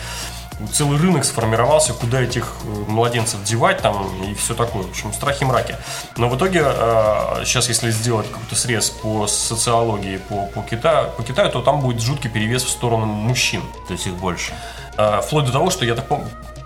целый 0.72 0.98
рынок 0.98 1.24
сформировался, 1.24 1.92
куда 1.92 2.20
этих 2.20 2.54
э, 2.64 2.68
младенцев 2.88 3.42
девать 3.42 3.78
там 3.78 4.06
и 4.22 4.34
все 4.34 4.54
такое. 4.54 4.82
В 4.84 4.90
общем, 4.90 5.12
страхи 5.12 5.44
мраки. 5.44 5.76
Но 6.16 6.28
в 6.28 6.36
итоге, 6.36 6.62
э, 6.64 7.42
сейчас, 7.44 7.68
если 7.68 7.90
сделать 7.90 8.30
какой-то 8.30 8.54
срез 8.54 8.90
по 8.90 9.26
социологии 9.26 10.18
по, 10.18 10.46
по, 10.46 10.62
Китаю, 10.62 11.10
по 11.16 11.22
Китаю, 11.24 11.50
то 11.50 11.62
там 11.62 11.80
будет 11.80 12.00
жуткий 12.00 12.30
перевес 12.30 12.62
в 12.62 12.68
сторону 12.68 13.06
мужчин. 13.06 13.62
То 13.88 13.94
есть 13.94 14.06
их 14.06 14.14
больше. 14.14 14.52
Э, 14.98 15.20
Вплоть 15.26 15.46
до 15.46 15.52
того, 15.52 15.70
что 15.70 15.84
я 15.84 15.94
так 15.94 16.06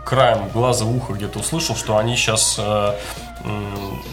краем 0.06 0.48
глаза 0.48 0.84
уха 0.84 1.12
где-то 1.12 1.40
услышал, 1.40 1.76
что 1.76 1.98
они 1.98 2.16
сейчас 2.16 2.58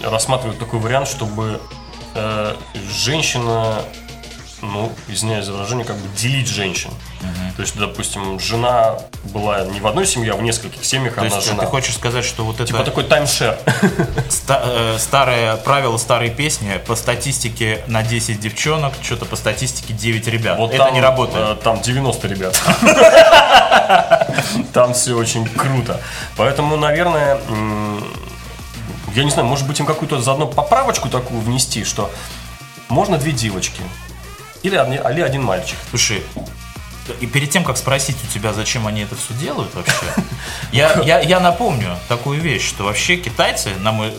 рассматривают 0.03 0.59
такой 0.59 0.79
вариант, 0.79 1.07
чтобы 1.07 1.61
э, 2.15 2.55
женщина, 2.75 3.83
ну, 4.63 4.91
извиняюсь 5.07 5.45
за 5.45 5.53
выражение, 5.53 5.85
как 5.85 5.97
бы 5.97 6.07
делить 6.17 6.47
женщин. 6.47 6.89
То 7.55 7.61
есть, 7.61 7.77
допустим, 7.77 8.39
жена 8.39 8.95
была 9.25 9.63
не 9.65 9.79
в 9.79 9.85
одной 9.85 10.07
семье, 10.07 10.31
а 10.33 10.35
в 10.35 10.41
нескольких 10.41 10.83
семьях 10.83 11.15
То 11.15 11.21
одна 11.21 11.35
есть 11.35 11.47
жена. 11.47 11.63
ты 11.63 11.67
хочешь 11.67 11.95
сказать, 11.95 12.25
что 12.25 12.43
вот 12.43 12.55
это 12.55 12.65
Типа 12.65 12.83
такой 12.83 13.03
таймшер. 13.03 13.57
э, 14.49 14.97
старое 14.97 15.57
правило 15.57 15.97
старой 15.97 16.31
песни 16.31 16.81
по 16.87 16.95
статистике 16.95 17.83
на 17.87 18.01
10 18.01 18.39
девчонок, 18.39 18.93
что-то 19.01 19.25
по 19.25 19.35
статистике 19.35 19.93
9 19.93 20.27
ребят. 20.29 20.57
Вот 20.57 20.71
это 20.71 20.85
там, 20.85 20.93
не 20.93 21.01
работает. 21.01 21.59
э, 21.59 21.63
Там 21.63 21.81
90 21.81 22.27
ребят. 22.27 22.59
Там 24.73 24.93
все 24.93 25.15
очень 25.15 25.47
круто. 25.47 25.99
Поэтому, 26.37 26.75
наверное, 26.77 27.37
я 29.13 29.23
не 29.23 29.29
знаю, 29.29 29.47
может 29.47 29.67
быть 29.67 29.79
им 29.79 29.85
какую-то 29.85 30.19
заодно 30.21 30.47
поправочку 30.47 31.09
такую 31.09 31.41
внести, 31.41 31.83
что 31.83 32.09
можно 32.89 33.17
две 33.17 33.31
девочки 33.31 33.81
или 34.63 34.75
или 35.11 35.21
один 35.21 35.43
мальчик. 35.43 35.77
Слушай, 35.89 36.23
и 37.19 37.27
перед 37.27 37.49
тем, 37.49 37.63
как 37.63 37.77
спросить 37.77 38.17
у 38.23 38.33
тебя, 38.33 38.53
зачем 38.53 38.87
они 38.87 39.01
это 39.01 39.15
все 39.15 39.33
делают 39.33 39.73
вообще, 39.75 39.93
я, 40.71 40.93
я, 41.03 41.19
я 41.19 41.39
напомню 41.39 41.97
такую 42.07 42.39
вещь, 42.39 42.67
что 42.67 42.83
вообще 42.85 43.17
китайцы, 43.17 43.71
на 43.79 43.91
мой 43.91 44.13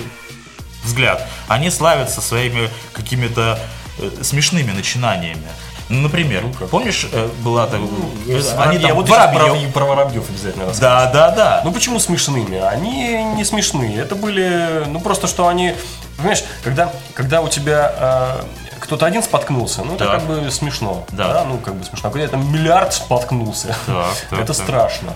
взгляд, 0.85 1.27
они 1.49 1.71
славятся 1.71 2.21
своими 2.21 2.69
какими-то 2.93 3.59
э, 3.99 4.11
смешными 4.23 4.71
начинаниями. 4.71 5.47
Ну, 5.91 6.01
Например, 6.01 6.43
Ну-ка. 6.43 6.67
помнишь, 6.67 7.07
э, 7.13 7.29
была 7.43 7.67
так, 7.67 7.81
э, 8.27 8.41
они 8.59 8.79
там 8.79 8.95
вот 8.95 9.07
сейчас 9.07 9.35
про, 9.35 9.47
воробьев. 9.47 9.73
про 9.73 9.85
воробьев 9.85 10.29
обязательно. 10.31 10.73
Да, 10.81 11.11
да, 11.11 11.31
да. 11.31 11.61
Ну 11.65 11.73
почему 11.73 11.99
смешными? 12.01 12.59
Они 12.59 13.23
не 13.35 13.45
смешные. 13.45 13.99
Это 13.99 14.15
были, 14.15 14.85
ну 14.87 15.01
просто 15.01 15.27
что 15.27 15.47
они, 15.47 15.75
понимаешь, 16.17 16.43
когда, 16.63 16.91
когда 17.15 17.43
у 17.43 17.49
тебя 17.49 18.45
кто-то 18.85 19.07
один 19.07 19.23
споткнулся, 19.23 19.83
ну 19.83 19.95
это 19.95 20.07
как 20.07 20.23
бы 20.23 20.51
смешно. 20.51 21.05
Да. 21.13 21.45
ну 21.49 21.57
как 21.59 21.75
бы 21.75 21.85
смешно. 21.85 22.09
А 22.09 22.13
когда 22.13 22.29
там 22.29 22.53
миллиард 22.53 22.93
споткнулся, 22.93 23.75
Так, 23.87 24.07
так, 24.31 24.39
это 24.41 24.53
так. 24.53 24.57
страшно. 24.63 25.15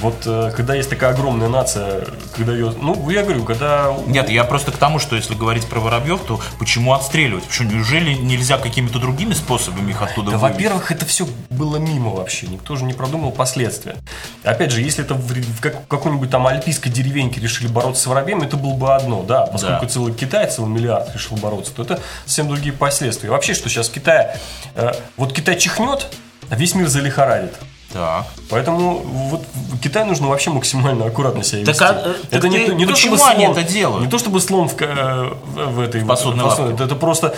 Вот 0.00 0.22
э, 0.26 0.52
когда 0.56 0.74
есть 0.74 0.88
такая 0.90 1.10
огромная 1.10 1.48
нация, 1.48 2.04
когда 2.36 2.52
ее, 2.52 2.72
ну 2.80 3.08
я 3.10 3.22
говорю, 3.22 3.44
когда 3.44 3.92
Нет, 4.06 4.30
я 4.30 4.44
просто 4.44 4.70
к 4.70 4.76
тому, 4.76 4.98
что 4.98 5.16
если 5.16 5.34
говорить 5.34 5.66
про 5.66 5.80
воробьев, 5.80 6.20
то 6.26 6.40
почему 6.58 6.94
отстреливать? 6.94 7.44
Почему, 7.44 7.72
неужели 7.72 8.14
нельзя 8.14 8.58
какими-то 8.58 8.98
другими 8.98 9.32
способами 9.34 9.90
их 9.90 10.00
оттуда 10.00 10.32
Да, 10.32 10.38
во-первых, 10.38 10.92
это 10.92 11.04
все 11.04 11.26
было 11.50 11.76
мимо 11.76 12.10
вообще. 12.10 12.46
Никто 12.46 12.76
же 12.76 12.84
не 12.84 12.92
продумал 12.92 13.32
последствия. 13.32 13.96
Опять 14.44 14.70
же, 14.70 14.80
если 14.82 15.04
это 15.04 15.14
в, 15.14 15.32
в 15.32 15.60
как- 15.60 15.86
какой-нибудь 15.88 16.30
там 16.30 16.46
альпийской 16.46 16.92
деревеньке 16.92 17.40
решили 17.40 17.66
бороться 17.68 18.02
с 18.02 18.06
воробьем, 18.06 18.42
это 18.42 18.56
было 18.56 18.74
бы 18.74 18.94
одно, 18.94 19.22
да. 19.22 19.46
Поскольку 19.46 19.84
Да. 19.86 19.90
целый 19.90 20.14
Китай, 20.14 20.48
целый 20.50 20.70
миллиард 20.70 21.12
решил 21.14 21.36
бороться, 21.36 21.72
то 21.74 21.82
это 21.82 22.00
совсем 22.24 22.48
другие 22.48 22.72
последствия. 22.72 23.30
Вообще, 23.30 23.54
что 23.54 23.68
сейчас 23.68 23.88
в 23.88 23.92
Китае... 23.92 24.36
э, 24.74 24.92
вот 25.16 25.32
Китай 25.32 25.58
чихнет, 25.58 26.06
а 26.50 26.54
весь 26.56 26.74
мир 26.74 26.86
залихорадит. 26.88 27.54
Так. 27.92 28.26
Поэтому 28.50 28.98
вот 28.98 29.46
в 29.54 29.78
Китай 29.80 30.04
нужно 30.04 30.28
вообще 30.28 30.50
максимально 30.50 31.06
аккуратно 31.06 31.42
себя 31.42 31.64
Так, 31.64 31.68
вести. 31.74 31.84
а, 31.84 32.02
э, 32.10 32.14
так 32.30 32.42
ты- 32.42 32.86
почему 32.86 33.16
чтобы 33.16 33.30
они 33.34 33.46
слон- 33.46 33.52
это 33.52 33.62
делают? 33.62 34.04
Не 34.04 34.10
то 34.10 34.18
чтобы 34.18 34.40
слон 34.40 34.68
в, 34.68 34.74
э, 34.82 35.32
в, 35.54 35.66
в 35.76 35.80
этой 35.80 36.04
посудной 36.04 36.44
посудной- 36.44 36.70
лавке. 36.72 36.84
это 36.84 36.94
просто 36.96 37.34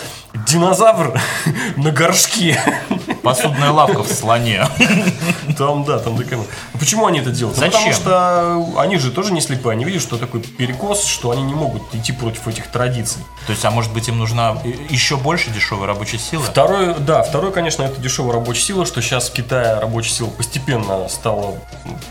динозавр 0.47 1.17
на 1.77 1.91
горшке. 1.91 2.61
Посудная 3.23 3.71
лавка 3.71 4.03
в 4.03 4.07
слоне. 4.11 4.65
Там, 5.57 5.83
да, 5.83 5.99
там 5.99 6.17
такая... 6.17 6.39
Ну, 6.39 6.45
Почему 6.79 7.05
они 7.05 7.19
это 7.19 7.29
делают? 7.31 7.57
Ну, 7.57 7.63
Зачем? 7.65 7.79
потому 7.79 7.93
что 7.93 8.79
они 8.81 8.97
же 8.97 9.11
тоже 9.11 9.31
не 9.33 9.41
слепые. 9.41 9.73
Они 9.73 9.85
видят, 9.85 10.01
что 10.01 10.17
такой 10.17 10.41
перекос, 10.41 11.05
что 11.05 11.31
они 11.31 11.43
не 11.43 11.53
могут 11.53 11.83
идти 11.93 12.11
против 12.11 12.47
этих 12.47 12.67
традиций. 12.67 13.21
То 13.45 13.51
есть, 13.53 13.63
а 13.65 13.71
может 13.71 13.93
быть, 13.93 14.07
им 14.07 14.17
нужна 14.17 14.57
еще 14.89 15.17
больше 15.17 15.51
дешевой 15.51 15.87
рабочей 15.87 16.17
силы? 16.17 16.43
Второе, 16.43 16.95
да, 16.95 17.21
второе, 17.23 17.51
конечно, 17.51 17.83
это 17.83 17.99
дешевая 18.01 18.33
рабочая 18.33 18.61
сила, 18.61 18.85
что 18.85 19.01
сейчас 19.01 19.29
в 19.29 19.33
Китае 19.33 19.79
рабочая 19.79 20.11
сила 20.11 20.29
постепенно 20.29 21.07
стала 21.09 21.55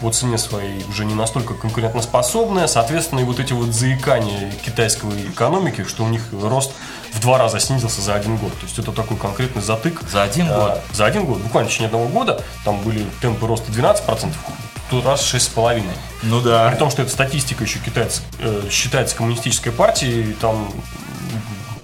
по 0.00 0.10
цене 0.10 0.38
своей 0.38 0.84
уже 0.88 1.04
не 1.04 1.14
настолько 1.14 1.54
конкурентоспособная. 1.54 2.66
Соответственно, 2.66 3.20
и 3.20 3.24
вот 3.24 3.40
эти 3.40 3.52
вот 3.52 3.68
заикания 3.74 4.52
китайской 4.64 5.10
экономики, 5.28 5.84
что 5.88 6.04
у 6.04 6.08
них 6.08 6.22
рост 6.32 6.72
в 7.12 7.20
два 7.20 7.38
раза 7.38 7.58
снизился 7.58 8.00
за 8.00 8.14
один 8.14 8.36
год. 8.36 8.52
То 8.52 8.66
есть 8.66 8.78
это 8.78 8.92
такой 8.92 9.16
конкретный 9.16 9.62
затык. 9.62 10.00
За 10.08 10.22
один 10.22 10.46
А, 10.48 10.54
год? 10.60 10.80
За 11.00 11.06
один 11.06 11.24
год, 11.24 11.38
буквально 11.38 11.66
в 11.66 11.72
течение 11.72 11.86
одного 11.86 12.08
года, 12.08 12.42
там 12.62 12.78
были 12.82 13.06
темпы 13.22 13.46
роста 13.46 13.72
12%, 13.72 14.34
тут 14.90 15.06
раз 15.06 15.22
6,5%. 15.22 15.82
Ну 16.24 16.42
При 16.42 16.50
да. 16.50 16.76
том, 16.76 16.90
что 16.90 17.00
эта 17.00 17.10
статистика 17.10 17.64
еще 17.64 17.78
китайц, 17.78 18.20
э, 18.38 18.64
считается 18.70 19.16
коммунистической 19.16 19.72
партией, 19.72 20.34
там 20.34 20.70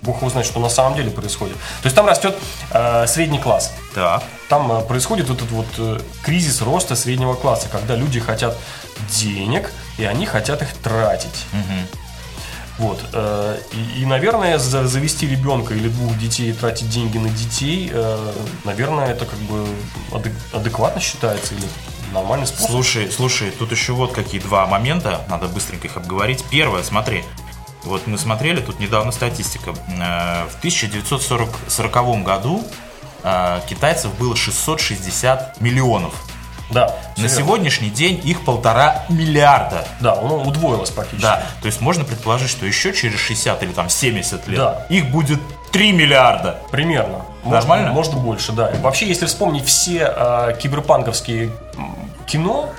бог 0.02 0.18
его 0.18 0.28
знает, 0.28 0.46
что 0.46 0.61
на 0.61 0.68
самом 0.68 0.96
деле 0.96 1.11
происходит. 1.11 1.56
То 1.56 1.87
есть 1.87 1.96
там 1.96 2.06
растет 2.06 2.37
э, 2.73 3.06
средний 3.06 3.38
класс. 3.38 3.73
Так. 3.94 4.23
Там 4.50 4.70
э, 4.70 4.82
происходит 4.82 5.30
вот 5.30 5.38
этот 5.38 5.50
вот 5.50 5.66
э, 5.78 5.99
кризис 6.23 6.61
роста 6.61 6.94
среднего 6.94 7.32
класса, 7.32 7.68
когда 7.73 7.96
люди 7.96 8.20
хотят 8.20 8.54
денег, 9.08 9.73
и 9.96 10.04
они 10.04 10.26
хотят 10.26 10.61
их 10.61 10.75
тратить. 10.75 11.46
Вот. 12.78 13.00
э, 13.12 13.59
И, 13.73 14.02
и, 14.02 14.06
наверное, 14.06 14.59
за- 14.59 14.87
завести 14.87 15.26
ребенка 15.26 15.75
или 15.75 15.88
двух 15.88 16.18
детей 16.18 16.50
и 16.50 16.52
тратить 16.52 16.90
деньги 16.90 17.16
на 17.18 17.30
детей, 17.30 17.90
э, 17.92 18.33
наверное, 18.64 19.06
это 19.12 19.25
как 19.25 19.38
бы 19.40 19.66
адек- 20.12 20.35
адекватно 20.56 21.00
считается 21.00 21.54
или 21.54 21.64
нормальный 22.12 22.47
способ. 22.47 22.71
Слушай, 22.71 23.11
слушай, 23.11 23.50
тут 23.50 23.71
еще 23.73 23.92
вот 23.92 24.12
какие 24.12 24.40
два 24.40 24.66
момента, 24.66 25.23
надо 25.30 25.47
быстренько 25.49 25.87
их 25.87 25.97
обговорить. 25.97 26.45
Первое, 26.50 26.83
смотри, 26.83 27.25
вот 27.85 28.06
мы 28.06 28.18
смотрели, 28.18 28.61
тут 28.61 28.78
недавно 28.78 29.11
статистика. 29.12 29.71
Э, 29.88 30.47
В 30.50 30.56
1940 30.59 32.23
году 32.23 32.62
китайцев 33.68 34.14
было 34.18 34.37
660 34.37 35.61
миллионов. 35.61 36.14
Да. 36.71 36.95
На 37.16 37.23
серьезно. 37.28 37.38
сегодняшний 37.44 37.90
день 37.90 38.20
их 38.25 38.44
полтора 38.44 39.04
миллиарда. 39.08 39.87
Да, 40.00 40.14
оно 40.18 40.42
удвоилось 40.42 40.90
практически. 40.90 41.23
Да, 41.23 41.42
то 41.62 41.66
есть 41.66 41.80
можно 41.80 42.04
предположить, 42.04 42.50
что 42.50 42.66
еще 42.66 42.92
через 42.92 43.18
60 43.18 43.62
или 43.62 43.73
там 43.73 43.88
70 43.88 44.46
лет 44.49 44.58
Да. 44.58 44.87
их 44.90 45.11
будет 45.11 45.40
3 45.73 45.92
миллиарда. 45.92 46.58
Примерно. 46.70 47.23
Нормально? 47.44 47.92
Может, 47.92 48.14
больше, 48.14 48.52
да. 48.52 48.68
И 48.70 48.78
вообще, 48.80 49.06
если 49.06 49.26
вспомнить 49.26 49.64
все 49.64 50.12
э, 50.14 50.56
киберпанковские 50.61 51.50
кино, 52.26 52.70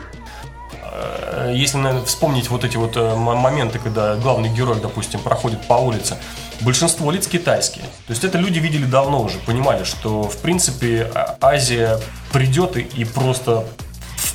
э, 0.74 1.53
если 1.56 1.77
наверное, 1.77 2.06
вспомнить 2.06 2.50
вот 2.50 2.63
эти 2.63 2.77
вот 2.77 2.96
э, 2.98 3.15
моменты, 3.15 3.79
когда 3.79 4.15
главный 4.15 4.50
герой, 4.50 4.79
допустим, 4.79 5.20
проходит 5.20 5.65
по 5.67 5.74
улице, 5.75 6.17
большинство 6.62 7.10
лиц 7.12 7.27
китайские. 7.27 7.86
То 8.08 8.12
есть 8.12 8.24
это 8.24 8.38
люди 8.38 8.60
видели 8.60 8.86
давно 8.86 9.22
уже, 9.22 9.38
понимали, 9.39 9.84
что 9.84 10.24
в 10.24 10.38
принципе 10.38 11.12
Азия 11.41 12.00
придет 12.32 12.77
и, 12.77 12.82
и 12.82 13.06
просто 13.06 13.63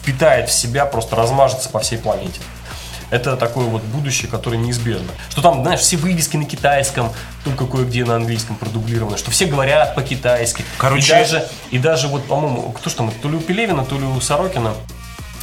впитает 0.02 0.48
в 0.48 0.52
себя, 0.52 0.84
просто 0.84 1.16
размажется 1.16 1.68
по 1.68 1.78
всей 1.78 1.98
планете. 1.98 2.40
Это 3.10 3.36
такое 3.36 3.66
вот 3.66 3.82
будущее, 3.82 4.30
которое 4.30 4.56
неизбежно. 4.56 5.08
Что 5.28 5.42
там, 5.42 5.62
знаешь, 5.62 5.80
все 5.80 5.98
вывески 5.98 6.36
на 6.38 6.44
китайском, 6.46 7.12
только 7.44 7.66
кое-где 7.66 8.04
на 8.06 8.16
английском 8.16 8.56
продублированы, 8.56 9.18
что 9.18 9.30
все 9.30 9.44
говорят 9.46 9.94
по-китайски. 9.94 10.64
Короче- 10.78 11.06
И 11.06 11.18
даже, 11.18 11.48
и 11.72 11.78
даже 11.78 12.08
вот, 12.08 12.26
по-моему, 12.26 12.72
кто 12.72 12.88
ж 12.88 12.94
там, 12.94 13.10
то 13.10 13.28
ли 13.28 13.36
у 13.36 13.40
Пелевина, 13.40 13.84
то 13.84 13.98
ли 13.98 14.04
у 14.06 14.18
Сорокина, 14.20 14.72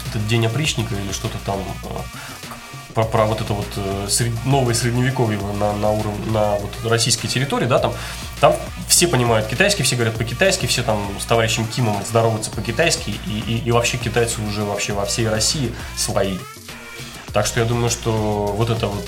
этот 0.09 0.27
День 0.27 0.47
опричника 0.47 0.95
или 0.95 1.11
что-то 1.13 1.37
там 1.45 1.59
э, 1.83 1.87
про, 2.95 3.03
про 3.03 3.25
вот 3.25 3.39
это 3.41 3.53
вот 3.53 3.67
э, 3.77 4.07
сред- 4.09 4.33
новое 4.45 4.73
средневековье 4.73 5.39
на, 5.59 5.71
на 5.73 5.91
уровне, 5.91 6.25
на 6.31 6.55
вот 6.55 6.71
российской 6.89 7.27
территории, 7.27 7.67
да, 7.67 7.77
там, 7.77 7.93
там 8.39 8.55
все 8.87 9.07
понимают 9.07 9.47
китайский, 9.47 9.83
все 9.83 9.95
говорят 9.95 10.15
по-китайски, 10.15 10.65
все 10.65 10.83
там 10.83 10.99
с 11.19 11.25
товарищем 11.25 11.67
Кимом 11.67 11.97
здороваются 12.05 12.51
по-китайски, 12.51 13.11
и, 13.27 13.39
и, 13.47 13.57
и 13.65 13.71
вообще 13.71 13.97
китайцы 13.97 14.41
уже 14.41 14.63
вообще 14.63 14.93
во 14.93 15.05
всей 15.05 15.27
России 15.29 15.73
свои. 15.97 16.37
Так 17.33 17.45
что 17.45 17.59
я 17.59 17.65
думаю, 17.67 17.91
что 17.91 18.11
вот 18.57 18.71
это 18.71 18.87
вот 18.87 19.05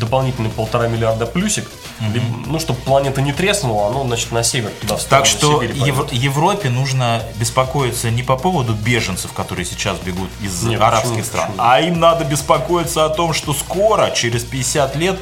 дополнительный 0.00 0.50
полтора 0.50 0.88
миллиарда 0.88 1.24
плюсик, 1.26 1.70
либо, 2.12 2.24
ну, 2.46 2.58
чтобы 2.58 2.80
планета 2.80 3.20
не 3.22 3.32
треснула, 3.32 3.86
оно, 3.88 4.04
значит, 4.04 4.32
на 4.32 4.42
север 4.42 4.72
туда 4.80 4.96
в 4.96 5.04
Так 5.04 5.24
что. 5.24 5.62
Ев- 5.62 6.12
Европе 6.12 6.68
нужно 6.68 7.22
беспокоиться 7.36 8.10
не 8.10 8.24
по 8.24 8.36
поводу 8.36 8.74
беженцев, 8.74 9.32
которые 9.32 9.64
сейчас 9.66 9.98
бегут 9.98 10.30
из 10.40 10.62
Нет, 10.64 10.80
арабских 10.80 11.10
почему? 11.10 11.24
стран, 11.26 11.46
Почему? 11.52 11.64
а 11.64 11.80
им 11.80 12.00
надо 12.00 12.24
беспокоиться 12.24 13.04
о 13.04 13.08
том, 13.10 13.32
что 13.32 13.52
скоро, 13.54 14.10
через 14.10 14.42
50 14.42 14.96
лет, 14.96 15.16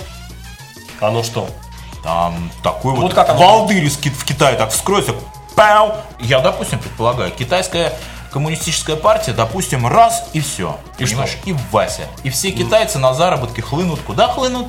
Оно 1.00 1.22
что? 1.22 1.50
Там 2.02 2.50
такой 2.62 2.92
вот, 2.92 3.02
Вот 3.02 3.14
как 3.14 3.36
волдырь 3.36 3.88
в 3.88 4.24
Китае 4.24 4.56
так 4.56 4.70
вскроется, 4.70 5.14
пау! 5.54 5.94
Я, 6.20 6.40
допустим, 6.40 6.78
предполагаю, 6.78 7.30
китайская 7.30 7.92
коммунистическая 8.30 8.96
партия, 8.96 9.32
допустим, 9.32 9.86
раз 9.86 10.28
и 10.32 10.40
все. 10.40 10.78
И 10.98 11.04
что? 11.04 11.14
понимаешь? 11.14 11.38
И 11.44 11.54
Вася. 11.72 12.02
И 12.22 12.30
все 12.30 12.50
китайцы 12.50 12.98
на 12.98 13.14
заработки 13.14 13.60
хлынут. 13.60 14.00
Куда 14.00 14.28
хлынут? 14.28 14.66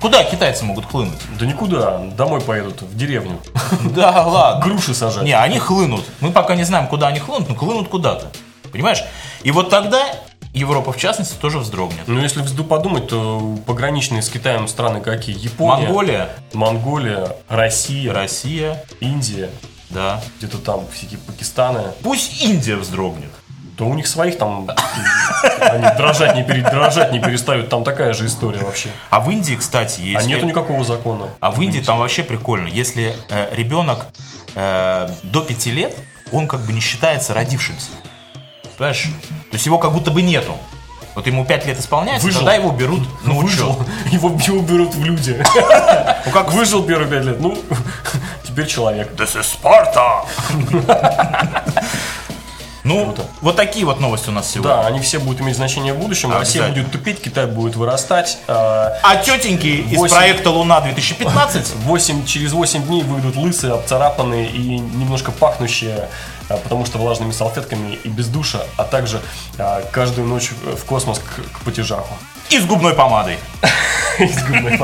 Куда 0.00 0.22
китайцы 0.24 0.64
могут 0.64 0.86
хлынуть? 0.86 1.18
Да 1.38 1.46
никуда, 1.46 1.98
домой 1.98 2.40
поедут, 2.40 2.82
в 2.82 2.96
деревню. 2.96 3.40
Да, 3.80 4.26
ладно. 4.26 4.64
Груши 4.64 4.94
сажать. 4.94 5.24
Не, 5.24 5.32
они 5.32 5.58
хлынут. 5.58 6.04
Мы 6.20 6.30
пока 6.30 6.54
не 6.54 6.64
знаем, 6.64 6.86
куда 6.86 7.08
они 7.08 7.18
хлынут, 7.18 7.48
но 7.48 7.54
хлынут 7.54 7.88
куда-то. 7.88 8.30
Понимаешь? 8.70 9.02
И 9.42 9.50
вот 9.50 9.70
тогда 9.70 10.06
Европа, 10.56 10.92
в 10.92 10.96
частности, 10.96 11.34
тоже 11.34 11.58
вздрогнет. 11.58 12.00
Ну, 12.06 12.18
если 12.18 12.42
подумать, 12.62 13.08
то 13.08 13.56
пограничные 13.66 14.22
с 14.22 14.30
Китаем 14.30 14.68
страны 14.68 15.00
какие? 15.02 15.36
Япония, 15.38 15.86
Монголия, 15.86 16.28
Монголия, 16.54 17.36
Россия, 17.48 18.12
Россия, 18.12 18.82
Индия, 19.00 19.50
да. 19.90 20.22
где-то 20.38 20.56
там 20.56 20.86
всякие 20.92 21.18
Пакистаны. 21.18 21.82
Пусть 22.02 22.42
Индия 22.42 22.76
вздрогнет. 22.76 23.30
То 23.76 23.84
у 23.84 23.92
них 23.92 24.06
своих 24.06 24.38
там, 24.38 24.70
они 25.60 25.84
дрожать 25.98 26.34
не, 26.34 26.42
пере- 26.42 26.62
дрожать 26.62 27.12
не 27.12 27.20
перестают, 27.20 27.68
там 27.68 27.84
такая 27.84 28.14
же 28.14 28.24
история 28.24 28.60
вообще. 28.60 28.88
А 29.10 29.20
в 29.20 29.30
Индии, 29.30 29.56
кстати, 29.56 30.00
А 30.00 30.04
есть... 30.04 30.26
нету 30.26 30.46
никакого 30.46 30.82
закона. 30.84 31.28
А 31.40 31.50
в 31.50 31.60
Индии 31.60 31.80
там 31.80 31.98
вообще 31.98 32.22
прикольно. 32.22 32.68
Если 32.68 33.14
э, 33.28 33.54
ребенок 33.54 34.06
э, 34.54 35.10
до 35.22 35.42
5 35.42 35.66
лет, 35.66 35.94
он 36.32 36.48
как 36.48 36.60
бы 36.62 36.72
не 36.72 36.80
считается 36.80 37.34
родившимся. 37.34 37.90
Понимаешь? 38.78 39.04
То 39.50 39.54
есть 39.54 39.66
его 39.66 39.78
как 39.78 39.92
будто 39.92 40.10
бы 40.10 40.22
нету. 40.22 40.56
Вот 41.14 41.26
ему 41.26 41.46
5 41.46 41.66
лет 41.66 41.80
исполняется, 41.80 42.26
Выжил. 42.26 42.40
тогда 42.40 42.54
его 42.56 42.70
берут 42.72 43.00
на 43.24 43.32
Выжил, 43.34 43.70
учет. 43.70 43.86
его, 44.12 44.28
его 44.38 44.60
берут 44.60 44.94
в 44.94 45.02
люди. 45.04 45.42
Ну 46.26 46.32
как 46.32 46.52
Выжил 46.52 46.82
первые 46.82 47.08
пять 47.08 47.24
лет, 47.24 47.40
ну, 47.40 47.56
теперь 48.44 48.66
человек. 48.66 49.12
This 49.16 49.36
is 49.36 49.46
Sparta! 49.62 50.26
Ну, 52.84 53.04
Круто. 53.06 53.22
вот 53.40 53.56
такие 53.56 53.84
вот 53.84 53.98
новости 53.98 54.28
у 54.28 54.32
нас 54.32 54.48
сегодня. 54.48 54.76
Да, 54.76 54.86
они 54.86 55.00
все 55.00 55.18
будут 55.18 55.40
иметь 55.40 55.56
значение 55.56 55.92
в 55.92 55.98
будущем. 55.98 56.30
Россия 56.32 56.62
Обязательно. 56.62 56.84
будет 56.84 56.92
тупеть, 56.92 57.20
Китай 57.20 57.46
будет 57.46 57.74
вырастать. 57.74 58.38
а, 58.46 58.92
А 59.02 59.16
тетеньки 59.16 59.66
из 59.66 59.96
Восемь. 59.98 60.14
проекта 60.14 60.50
Луна-2015 60.50 61.78
Восемь, 61.78 62.24
через 62.26 62.52
8 62.52 62.82
дней 62.84 63.02
выйдут 63.02 63.34
лысые, 63.34 63.72
обцарапанные 63.72 64.46
и 64.46 64.78
немножко 64.78 65.32
пахнущие, 65.32 66.08
потому 66.48 66.86
что 66.86 66.98
влажными 66.98 67.32
салфетками 67.32 67.98
и 68.04 68.08
без 68.08 68.28
душа, 68.28 68.62
а 68.76 68.84
также 68.84 69.20
а, 69.58 69.82
каждую 69.92 70.26
ночь 70.26 70.50
в 70.50 70.84
космос 70.84 71.18
к, 71.18 71.58
к 71.58 71.64
потяжаху. 71.64 72.14
И 72.50 72.58
с 72.58 72.64
губной 72.64 72.94
помадой. 72.94 73.38
Из 74.18 74.42
губной. 74.44 74.78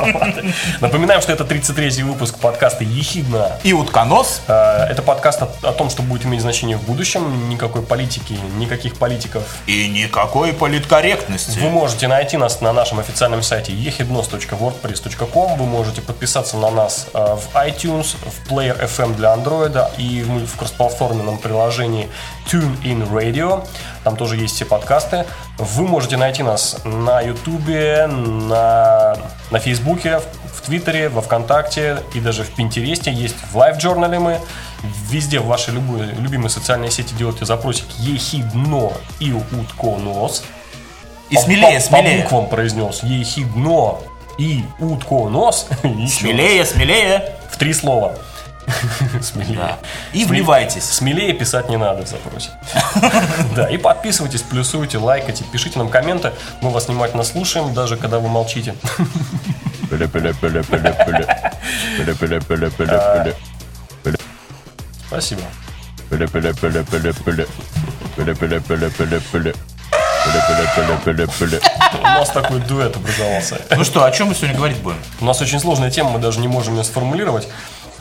Напоминаем, 0.81 1.23
что 1.23 1.33
это 1.33 1.45
33-й 1.45 2.03
выпуск 2.03 2.39
подкаста 2.39 2.85
«Ехидна». 2.85 3.53
И 3.63 3.73
утконос. 3.73 4.43
А, 4.47 4.87
Это 4.87 5.01
подкаст 5.03 5.43
о, 5.43 5.73
том, 5.73 5.89
что 5.89 6.03
будет 6.03 6.27
иметь 6.27 6.43
значение 6.43 6.77
в 6.77 6.83
будущем. 6.83 7.49
Никакой 7.49 7.83
политики, 7.83 8.39
никаких 8.59 8.97
политиков. 8.97 9.43
И 9.67 9.89
никакой 9.89 10.53
политкорректности. 10.53 11.59
Вы 11.61 11.71
можете 11.71 12.09
найти 12.09 12.37
нас 12.37 12.61
на 12.61 12.73
нашем 12.73 12.99
официальном 12.99 13.43
сайте 13.43 13.73
ehidnos.wordpress.com. 13.73 15.57
Вы 15.57 15.65
можете 15.65 16.03
подписаться 16.03 16.59
на 16.59 16.71
нас 16.71 17.07
э, 17.15 17.19
в 17.19 17.57
iTunes, 17.57 18.17
в 18.17 18.53
Player 18.53 18.79
FM 18.85 19.17
для 19.17 19.35
Android 19.35 19.91
и 19.97 20.23
в, 20.23 20.47
в 20.47 20.57
кроссплатформенном 20.57 21.39
приложении 21.39 22.11
TuneIn 22.51 23.11
Radio. 23.11 23.67
Там 24.05 24.17
тоже 24.17 24.37
есть 24.37 24.55
все 24.55 24.65
подкасты. 24.65 25.27
Вы 25.59 25.87
можете 25.87 26.17
найти 26.17 26.43
нас 26.43 26.79
на 26.85 27.21
YouTube, 27.21 27.69
на, 28.09 29.17
на 29.51 29.59
Фейсбуке, 29.59 30.19
в, 30.19 30.61
Твиттере, 30.63 31.09
во 31.09 31.23
Вконтакте 31.23 31.99
и 32.15 32.21
даже 32.21 32.45
в 32.45 32.51
Пинтересте. 32.51 33.13
Есть 33.13 33.37
в 33.51 33.57
лайв-журнале 33.57 34.19
мы. 34.19 34.41
Везде 35.09 35.41
в 35.41 35.47
вашей 35.47 35.75
любой, 35.75 36.07
любимой 36.19 36.51
социальной 36.51 36.91
сети 36.91 37.15
делайте 37.15 37.45
запросик 37.45 37.87
«Ехидно» 37.99 38.93
и 39.21 39.33
«Утконос». 39.33 40.43
И 41.31 41.37
смелее, 41.37 41.79
по, 41.79 41.87
смелее. 41.87 42.17
По 42.19 42.23
буквам 42.25 42.49
произнес 42.49 43.03
ехидно 43.03 43.97
и 44.39 44.65
утко 44.79 45.29
нос. 45.29 45.67
Смелее, 45.83 46.65
смелее. 46.65 47.37
В 47.51 47.57
три 47.57 47.73
слова. 47.73 48.15
Смелее. 49.23 49.57
Да. 49.57 49.79
И 50.13 50.25
вливайтесь. 50.25 50.85
Смелее 50.85 51.33
писать 51.33 51.69
не 51.69 51.77
надо 51.77 52.05
в 52.05 52.09
запросе. 52.09 52.51
Да, 53.55 53.69
и 53.69 53.77
подписывайтесь, 53.77 54.43
плюсуйте, 54.43 54.99
лайкайте, 54.99 55.45
пишите 55.45 55.79
нам 55.79 55.89
комменты. 55.89 56.33
Мы 56.61 56.71
вас 56.71 56.89
внимательно 56.89 57.23
слушаем, 57.23 57.75
даже 57.75 57.97
когда 57.97 58.19
вы 58.19 58.29
молчите. 58.29 58.75
Спасибо. 65.09 65.43
У 71.99 72.03
нас 72.03 72.31
такой 72.31 72.61
дуэт 72.61 72.97
образовался. 72.97 73.61
Ну 73.77 73.85
что, 73.85 74.05
о 74.05 74.11
чем 74.11 74.29
мы 74.29 74.35
сегодня 74.35 74.57
говорить 74.57 74.79
будем? 74.79 74.99
У 75.21 75.25
нас 75.25 75.41
очень 75.41 75.59
сложная 75.59 75.91
тема, 75.91 76.11
мы 76.11 76.19
даже 76.19 76.41
не 76.41 76.49
можем 76.49 76.77
ее 76.77 76.85
сформулировать. 76.85 77.49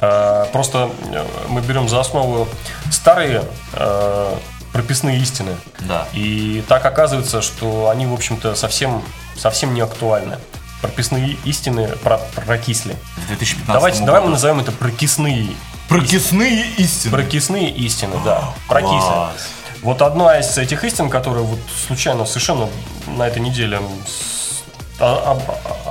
Э, 0.01 0.47
Просто 0.51 0.89
э, 1.11 1.25
мы 1.47 1.61
берем 1.61 1.87
за 1.87 1.99
основу 1.99 2.47
старые 2.91 3.43
э, 3.73 4.35
прописные 4.73 5.19
истины. 5.19 5.55
Да. 5.81 6.07
И 6.13 6.63
так 6.67 6.85
оказывается, 6.85 7.41
что 7.41 7.89
они, 7.89 8.05
в 8.05 8.13
общем-то, 8.13 8.55
совсем, 8.55 9.03
совсем 9.37 9.73
не 9.73 9.81
актуальны. 9.81 10.37
прописные 10.81 11.37
истины 11.45 11.89
про 12.03 12.17
прокисли. 12.17 12.95
В 13.17 13.27
2015 13.27 13.67
Давайте, 13.67 13.99
году. 13.99 14.05
давай 14.07 14.21
мы 14.23 14.29
назовем 14.31 14.59
это 14.59 14.71
прокисные. 14.71 15.47
Прокисные 15.87 16.65
истины. 16.77 17.11
Прокисные 17.11 17.69
истины, 17.69 18.15
да. 18.25 18.53
Прокисли. 18.67 18.97
Класс. 18.97 19.49
Вот 19.83 20.01
одна 20.01 20.39
из 20.39 20.57
этих 20.57 20.83
истин, 20.83 21.09
которая 21.09 21.43
вот 21.43 21.59
случайно 21.87 22.25
совершенно 22.25 22.67
на 23.07 23.27
этой 23.27 23.41
неделе 23.41 23.79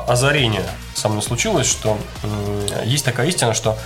озарение 0.06 0.64
со 1.00 1.08
мной 1.08 1.22
случилось, 1.22 1.66
что 1.66 1.98
есть 2.84 3.04
такая 3.04 3.26
истина, 3.28 3.54
что 3.54 3.78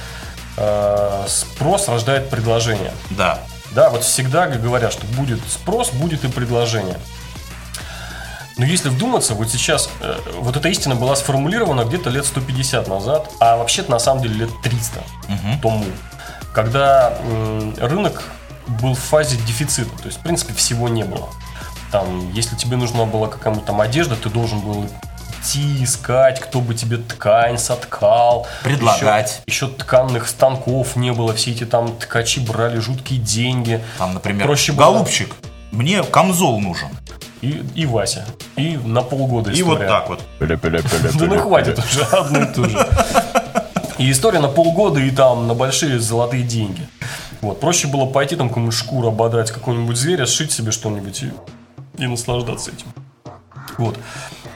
э, 0.57 1.25
спрос 1.29 1.89
рождает 1.89 2.29
предложение. 2.29 2.93
Да. 3.11 3.39
Да, 3.71 3.91
вот 3.91 4.05
всегда 4.05 4.47
говорят, 4.47 4.93
что 4.93 5.07
будет 5.07 5.41
спрос, 5.49 5.91
будет 5.91 6.25
и 6.25 6.29
предложение. 6.29 6.99
Но 8.57 8.65
если 8.65 8.89
вдуматься, 8.89 9.35
вот 9.35 9.49
сейчас 9.49 9.91
э, 10.01 10.17
вот 10.39 10.57
эта 10.57 10.69
истина 10.69 10.95
была 10.95 11.17
сформулирована 11.17 11.85
где-то 11.85 12.11
лет 12.11 12.25
150 12.25 12.87
назад, 12.87 13.31
а 13.41 13.57
вообще-то 13.57 13.91
на 13.91 13.99
самом 13.99 14.23
деле 14.23 14.35
лет 14.35 14.51
300 14.63 15.03
тому, 15.61 15.85
когда 16.53 17.19
м, 17.21 17.75
рынок 17.79 18.23
был 18.81 18.95
в 18.95 19.01
фазе 19.01 19.37
дефицита, 19.39 19.91
то 19.99 20.07
есть 20.07 20.19
в 20.19 20.23
принципе 20.23 20.55
всего 20.55 20.89
не 20.89 21.03
было. 21.03 21.29
Там, 21.91 22.33
если 22.33 22.55
тебе 22.55 22.77
нужна 22.77 23.05
была 23.07 23.27
какая-нибудь 23.29 23.67
там 23.67 23.81
одежда, 23.81 24.15
ты 24.15 24.29
должен 24.29 24.61
был 24.61 24.89
идти 25.45 25.85
искать, 25.85 26.41
кто 26.41 26.61
бы 26.61 26.75
тебе 26.75 26.97
ткань 26.97 27.59
соткал. 27.59 28.47
Предлагать. 28.63 29.43
Еще, 29.47 29.67
еще 29.67 29.75
тканных 29.75 30.29
станков 30.29 30.97
не 30.97 31.13
было, 31.13 31.35
все 31.35 31.53
эти 31.53 31.65
там 31.65 31.95
ткачи 31.97 32.41
брали 32.41 32.79
жуткие 32.79 33.21
деньги. 33.21 33.83
Там, 33.99 34.15
например, 34.15 34.47
Проще 34.47 34.73
было. 34.73 34.87
голубчик, 34.87 35.35
мне 35.71 36.03
камзол 36.03 36.61
нужен. 36.61 36.89
И, 37.43 37.63
и 37.75 37.85
Вася. 37.85 38.25
И 38.57 38.79
на 38.79 39.03
полгода 39.03 39.51
И 39.51 39.55
история. 39.55 39.79
вот 39.79 39.87
так 39.87 40.09
вот. 40.09 40.21
Да 40.41 41.27
ну 41.27 41.39
хватит 41.39 41.79
уже, 41.79 42.03
одно 42.13 42.43
и 42.43 42.55
то 42.55 42.65
же. 42.69 42.89
И 43.99 44.11
история 44.11 44.41
на 44.41 44.49
полгода 44.49 44.99
и 45.01 45.11
там 45.11 45.47
на 45.47 45.55
большие 45.55 46.01
золотые 46.01 46.43
деньги. 46.43 46.89
Вот. 47.43 47.61
Проще 47.61 47.87
было 47.87 48.07
пойти 48.07 48.35
там 48.37 48.49
кому 48.49 48.73
шкуру 48.73 49.09
ободрать 49.09 49.51
какого-нибудь 49.51 49.97
зверя, 49.97 50.25
сшить 50.25 50.53
себе 50.53 50.73
что-нибудь 50.73 51.23
и, 51.23 51.33
и 51.99 52.07
наслаждаться 52.07 52.71
этим. 52.71 52.87
Вот. 53.77 53.99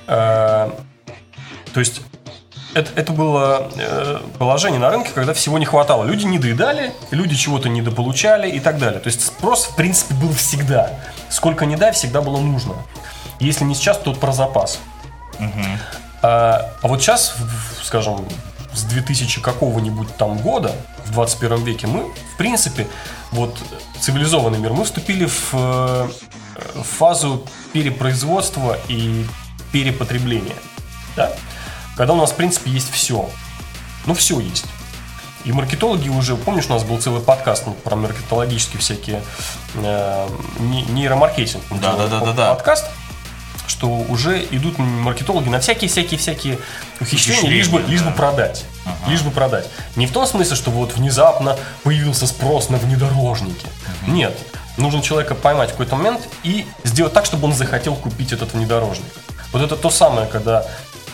Э, 0.09 0.71
То 1.73 1.81
есть 1.81 2.03
это, 2.75 2.91
это 2.97 3.13
было 3.13 3.71
э, 3.77 4.21
положение 4.39 4.81
на 4.81 4.91
рынке, 4.91 5.11
когда 5.15 5.33
всего 5.33 5.59
не 5.59 5.65
хватало. 5.65 6.05
Люди 6.05 6.25
не 6.25 6.39
доедали, 6.39 6.93
люди 7.11 7.35
чего-то 7.37 7.69
недополучали 7.69 8.51
и 8.51 8.61
так 8.61 8.79
далее. 8.79 9.01
То 9.01 9.09
есть 9.09 9.25
спрос, 9.25 9.65
в 9.67 9.77
принципе, 9.77 10.15
был 10.15 10.33
всегда. 10.33 10.93
Сколько 11.29 11.67
не 11.67 11.77
дай, 11.77 11.93
всегда 11.93 12.21
было 12.21 12.39
нужно. 12.39 12.75
Если 13.41 13.65
не 13.65 13.75
сейчас, 13.75 13.99
то 13.99 14.13
про 14.13 14.33
запас. 14.33 14.81
А, 16.21 16.73
а 16.83 16.89
вот 16.89 17.01
сейчас, 17.01 17.37
скажем, 17.85 18.27
с 18.73 18.83
2000 18.85 19.41
какого-нибудь 19.41 20.17
там 20.17 20.39
года, 20.39 20.75
в 21.07 21.13
21 21.13 21.65
веке, 21.65 21.87
мы, 21.87 22.13
в 22.35 22.37
принципе, 22.37 22.87
вот 23.31 23.57
цивилизованный 24.01 24.59
мир, 24.59 24.73
мы 24.73 24.85
вступили 24.85 25.27
в, 25.27 25.55
э, 25.55 26.09
в 26.75 26.83
фазу 26.83 27.47
перепроизводства 27.73 28.77
и 28.89 29.25
перепотребления. 29.73 30.57
Да? 31.17 31.33
Когда 31.97 32.13
у 32.13 32.17
нас, 32.17 32.31
в 32.31 32.37
принципе, 32.37 32.71
есть 32.71 32.93
все. 32.93 33.29
Ну, 34.07 34.15
все 34.15 34.39
есть. 34.41 34.67
И 35.45 35.53
маркетологи 35.53 36.09
уже, 36.09 36.37
помнишь, 36.37 36.67
у 36.69 36.73
нас 36.73 36.85
был 36.85 37.01
целый 37.01 37.23
подкаст 37.23 37.65
ну, 37.67 37.73
про 37.73 37.97
маркетологические 37.97 38.81
всякие 38.81 39.23
э, 39.75 40.29
не- 40.59 40.83
нейромаркетинг. 40.83 41.63
Да, 41.81 41.95
да, 41.97 42.07
да, 42.07 42.21
да, 42.21 42.33
да. 42.33 42.55
Подкаст, 42.55 42.87
что 43.67 43.89
уже 43.89 44.45
идут 44.51 44.79
маркетологи 44.79 45.49
на 45.49 45.61
всякие-всякие-всякие 45.61 46.59
ухищрения, 47.01 47.41
Ухищрения, 47.41 47.51
лишь 47.51 47.69
бы, 47.69 47.81
лишь 47.81 48.03
бы 48.03 48.11
да. 48.11 48.17
продать. 48.17 48.65
Лишь 49.07 49.23
бы 49.23 49.31
продать. 49.31 49.69
Не 49.97 50.07
в 50.07 50.13
том 50.13 50.27
смысле, 50.27 50.57
что 50.57 50.71
вот 50.71 50.97
внезапно 50.97 51.57
появился 51.83 52.27
спрос 52.27 52.69
на 52.69 52.79
внедорожники. 52.79 53.67
Нет. 54.07 54.37
Нужно 54.77 55.03
человека 55.03 55.35
поймать 55.35 55.71
в 55.71 55.73
какой-то 55.73 55.97
момент 55.97 56.29
и 56.43 56.67
сделать 56.85 57.13
так, 57.13 57.25
чтобы 57.25 57.47
он 57.47 57.53
захотел 57.53 57.95
купить 57.97 58.33
этот 58.33 58.55
внедорожник. 58.55 59.07
Вот 59.53 59.63
это 59.63 59.77
то 59.77 59.91
самое, 59.91 60.27
когда 60.27 60.65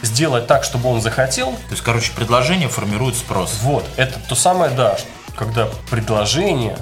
сделать 0.03 0.47
так, 0.47 0.65
чтобы 0.65 0.89
он 0.91 1.01
захотел, 1.01 1.53
То 1.53 1.71
есть, 1.71 1.83
короче, 1.83 2.13
предложение 2.13 2.69
формирует 2.69 3.17
спрос. 3.17 3.59
вот, 3.63 3.85
это 3.97 4.19
то 4.29 4.35
самое, 4.35 4.71
да, 4.71 4.97
когда 5.37 5.69
предложение 5.91 6.77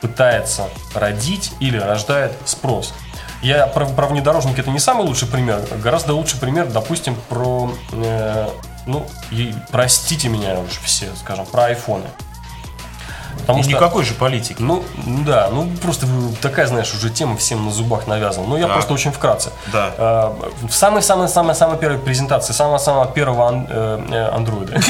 пытается 0.00 0.68
родить 0.94 1.52
или 1.60 1.78
рождает 1.78 2.32
спрос. 2.44 2.94
Я 3.42 3.66
про, 3.66 3.86
про 3.86 4.06
внедорожник 4.06 4.58
это 4.58 4.70
не 4.70 4.78
самый 4.78 5.06
лучший 5.06 5.28
пример. 5.28 5.62
Гораздо 5.82 6.14
лучший 6.14 6.38
пример, 6.38 6.66
допустим, 6.70 7.16
про, 7.28 7.72
э, 7.92 8.48
ну, 8.86 9.06
и 9.30 9.54
простите 9.70 10.28
меня 10.28 10.58
уже 10.58 10.80
все, 10.84 11.06
скажем, 11.16 11.46
про 11.46 11.64
айфоны. 11.64 12.06
Потому 13.40 13.60
И 13.60 13.62
что, 13.62 13.72
никакой 13.72 14.04
же 14.04 14.14
политики. 14.14 14.56
ну, 14.60 14.82
да, 15.26 15.48
ну 15.52 15.68
просто 15.82 16.06
такая, 16.40 16.66
знаешь, 16.66 16.92
уже 16.94 17.10
тема 17.10 17.36
всем 17.36 17.64
на 17.64 17.70
зубах 17.72 18.06
навязана. 18.06 18.46
Ну, 18.46 18.56
я 18.56 18.66
Да. 18.66 18.74
просто 18.74 18.92
очень 18.94 19.10
вкратце. 19.12 19.50
Да. 19.72 19.92
Э, 19.98 20.32
В 20.68 20.72
самой-самой-самой-самой 20.72 21.78
первой 21.78 21.98
презентации, 21.98 22.52
самого-самого 22.52 23.06
первого 23.06 23.48
ан- 23.48 23.66
э, 23.68 24.00
э, 24.10 24.28
андроида, 24.36 24.80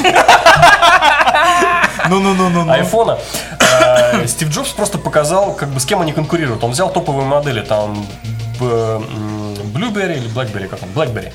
Ну-ну-ну-ну. 2.09 2.71
айфона, 2.71 3.17
э, 3.59 4.27
Стив 4.27 4.49
Джобс 4.49 4.69
просто 4.71 4.97
показал, 4.97 5.53
как 5.53 5.69
бы 5.69 5.79
с 5.79 5.85
кем 5.85 6.01
они 6.01 6.13
конкурируют. 6.13 6.63
Он 6.63 6.71
взял 6.71 6.89
топовые 6.91 7.25
модели, 7.25 7.61
там, 7.61 8.05
Blueberry 8.59 10.17
или 10.17 10.29
Blackberry, 10.29 10.67
как 10.67 10.79
он, 10.83 10.89
Blackberry. 10.89 11.31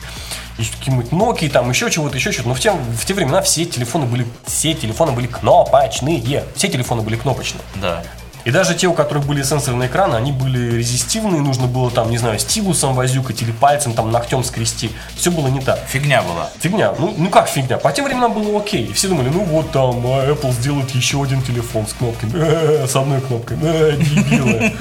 Какие-нибудь 0.57 1.11
Nokia, 1.11 1.51
там 1.51 1.69
еще 1.69 1.91
чего-то, 1.91 2.17
еще 2.17 2.33
чего-то. 2.33 2.49
Но 2.49 2.55
в 2.55 2.61
те, 2.61 2.73
в 2.73 3.05
те 3.05 3.15
времена 3.15 3.43
все 3.43 3.65
телефоны 3.65 4.07
были, 4.07 4.27
все 4.47 4.75
телефоны 4.75 5.13
были 5.13 5.27
кнопочные. 5.27 6.45
Все 6.55 6.69
телефоны 6.69 7.03
были 7.03 7.17
кнопочные. 7.17 7.63
Да. 7.77 8.03
И 8.47 8.53
даже 8.53 8.77
те, 8.77 8.87
у 8.87 8.95
которых 8.95 9.27
были 9.27 9.43
сенсорные 9.43 9.89
экраны, 9.89 10.15
они 10.15 10.31
были 10.31 10.77
резистивные, 10.77 11.43
нужно 11.43 11.67
было 11.67 11.91
там, 11.91 12.13
не 12.13 12.17
знаю, 12.17 12.39
стилусом 12.39 12.95
возюкать 12.95 13.43
или 13.43 13.51
пальцем 13.51 13.93
там 13.93 14.13
ногтем 14.13 14.45
скрести. 14.45 14.93
Все 15.17 15.33
было 15.33 15.49
не 15.49 15.61
так. 15.61 15.81
Фигня 15.89 16.23
была. 16.23 16.49
Фигня. 16.61 16.95
Ну, 16.97 17.13
ну 17.19 17.29
как 17.29 17.49
фигня? 17.49 17.77
По 17.77 17.91
тем 17.91 18.05
временам 18.05 18.33
было 18.33 18.57
окей. 18.61 18.85
И 18.85 18.93
все 18.93 19.09
думали, 19.09 19.31
ну 19.31 19.43
вот 19.43 19.73
там 19.73 19.97
а, 20.07 20.25
Apple 20.31 20.53
сделает 20.53 20.91
еще 20.91 21.21
один 21.21 21.43
телефон 21.43 21.89
с 21.89 21.93
кнопками. 21.95 22.33
Э, 22.37 22.87
С 22.87 22.95
одной 22.95 23.21
кнопкой. 23.21 23.59
Э, 23.61 23.97
Дебилы. 23.97 24.73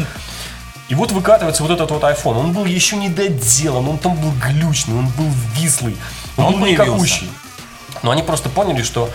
И 0.90 0.96
вот 0.96 1.12
выкатывается 1.12 1.64
вот 1.64 1.72
этот 1.72 1.90
вот 1.90 2.04
iPhone. 2.04 2.38
Он 2.38 2.54
был 2.54 2.66
еще 2.66 2.96
не 2.96 3.10
доделан, 3.10 3.88
он 3.88 3.98
там 3.98 4.16
был 4.16 4.32
глючный, 4.32 4.96
он 4.96 5.08
был 5.10 5.30
вислый, 5.56 5.98
он, 6.38 6.46
Он 6.46 6.60
был 6.60 6.68
никакущий. 6.68 7.30
Но 8.04 8.12
они 8.12 8.22
просто 8.22 8.50
поняли, 8.50 8.84
что 8.84 9.10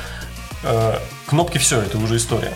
э, 0.64 0.98
кнопки 1.26 1.58
все, 1.58 1.80
это 1.80 1.98
уже 1.98 2.16
история. 2.16 2.52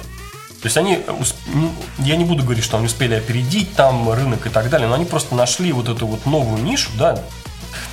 То 0.61 0.66
есть 0.66 0.77
они, 0.77 0.94
усп- 0.94 1.37
ну, 1.46 1.70
я 1.98 2.16
не 2.16 2.24
буду 2.24 2.42
говорить, 2.42 2.64
что 2.64 2.79
они 2.79 2.87
успели 2.87 3.14
опередить 3.14 3.74
там 3.77 4.11
рынок 4.11 4.46
и 4.46 4.48
так 4.48 4.70
далее, 4.70 4.88
но 4.88 4.94
они 4.94 5.05
просто 5.05 5.35
нашли 5.35 5.72
вот 5.72 5.88
эту 5.88 6.07
вот 6.07 6.27
новую 6.27 6.62
нишу, 6.62 6.90
да. 6.98 7.20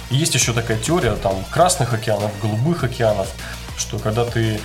Есть 0.10 0.34
еще 0.36 0.53
такая 0.53 0.77
теория 0.77 1.12
там 1.15 1.36
красных 1.51 1.93
океанов, 1.93 2.31
голубых 2.41 2.84
океанов, 2.84 3.27
что 3.77 3.99
когда 3.99 4.25
ты 4.25 4.55
э, 4.55 4.60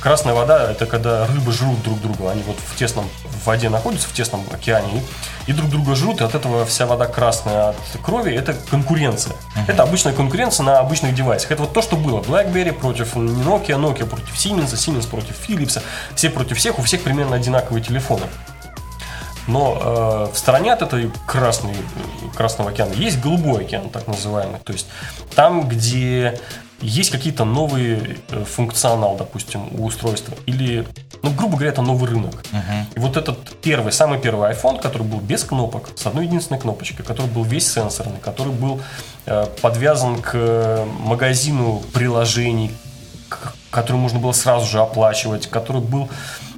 красная 0.00 0.34
вода 0.34 0.70
это 0.70 0.86
когда 0.86 1.26
рыбы 1.26 1.52
жрут 1.52 1.82
друг 1.82 2.00
друга, 2.00 2.30
они 2.30 2.42
вот 2.42 2.56
в 2.58 2.76
тесном 2.76 3.08
в 3.24 3.46
воде 3.46 3.68
находятся 3.68 4.08
в 4.08 4.12
тесном 4.12 4.44
океане 4.52 5.02
и, 5.46 5.50
и 5.50 5.52
друг 5.54 5.70
друга 5.70 5.94
жрут, 5.94 6.20
и 6.20 6.24
от 6.24 6.34
этого 6.34 6.64
вся 6.66 6.86
вода 6.86 7.06
красная 7.06 7.70
от 7.70 7.76
крови, 8.02 8.34
это 8.34 8.54
конкуренция. 8.70 9.34
Это 9.66 9.82
обычная 9.82 10.12
конкуренция 10.12 10.64
на 10.64 10.78
обычных 10.78 11.14
девайсах. 11.14 11.50
Это 11.52 11.62
вот 11.62 11.72
то, 11.72 11.82
что 11.82 11.96
было. 11.96 12.20
BlackBerry 12.20 12.72
против 12.72 13.16
Nokia, 13.16 13.78
Nokia 13.78 14.06
против 14.06 14.34
Siemens, 14.34 14.72
Siemens 14.74 15.08
против 15.08 15.36
Philips, 15.48 15.80
все 16.14 16.30
против 16.30 16.58
всех, 16.58 16.78
у 16.78 16.82
всех 16.82 17.02
примерно 17.02 17.36
одинаковые 17.36 17.82
телефоны. 17.82 18.26
Но 19.46 19.78
э, 20.30 20.34
в 20.34 20.38
стороне 20.38 20.72
от 20.72 20.82
этой 20.82 21.10
красной, 21.26 21.74
Красного 22.36 22.70
океана 22.70 22.92
есть 22.92 23.20
голубой 23.20 23.64
океан, 23.64 23.90
так 23.90 24.06
называемый. 24.06 24.60
То 24.60 24.72
есть 24.72 24.86
там, 25.34 25.68
где 25.68 26.38
есть 26.80 27.10
какие-то 27.10 27.44
новые 27.44 28.16
э, 28.30 28.44
функционал, 28.44 29.16
допустим, 29.16 29.68
у 29.78 29.84
устройства. 29.84 30.34
Или, 30.46 30.86
ну, 31.22 31.30
грубо 31.30 31.56
говоря, 31.56 31.70
это 31.72 31.82
новый 31.82 32.08
рынок. 32.10 32.42
И 32.96 32.98
вот 33.00 33.16
этот 33.16 33.38
первый, 33.60 33.92
самый 33.92 34.18
первый 34.18 34.50
iPhone, 34.52 34.80
который 34.80 35.02
был 35.06 35.20
без 35.20 35.44
кнопок, 35.44 35.90
с 35.94 36.06
одной 36.06 36.26
единственной 36.26 36.58
кнопочкой, 36.60 37.04
который 37.04 37.26
был 37.28 37.44
весь 37.44 37.70
сенсорный, 37.70 38.18
который 38.20 38.52
был 38.52 38.80
э, 39.26 39.46
подвязан 39.60 40.20
к 40.22 40.30
э, 40.34 40.86
магазину 41.00 41.82
приложений, 41.92 42.70
к- 43.28 43.54
который 43.70 43.96
можно 43.96 44.18
было 44.18 44.32
сразу 44.32 44.66
же 44.66 44.80
оплачивать, 44.80 45.46
который 45.48 45.82
был 45.82 46.08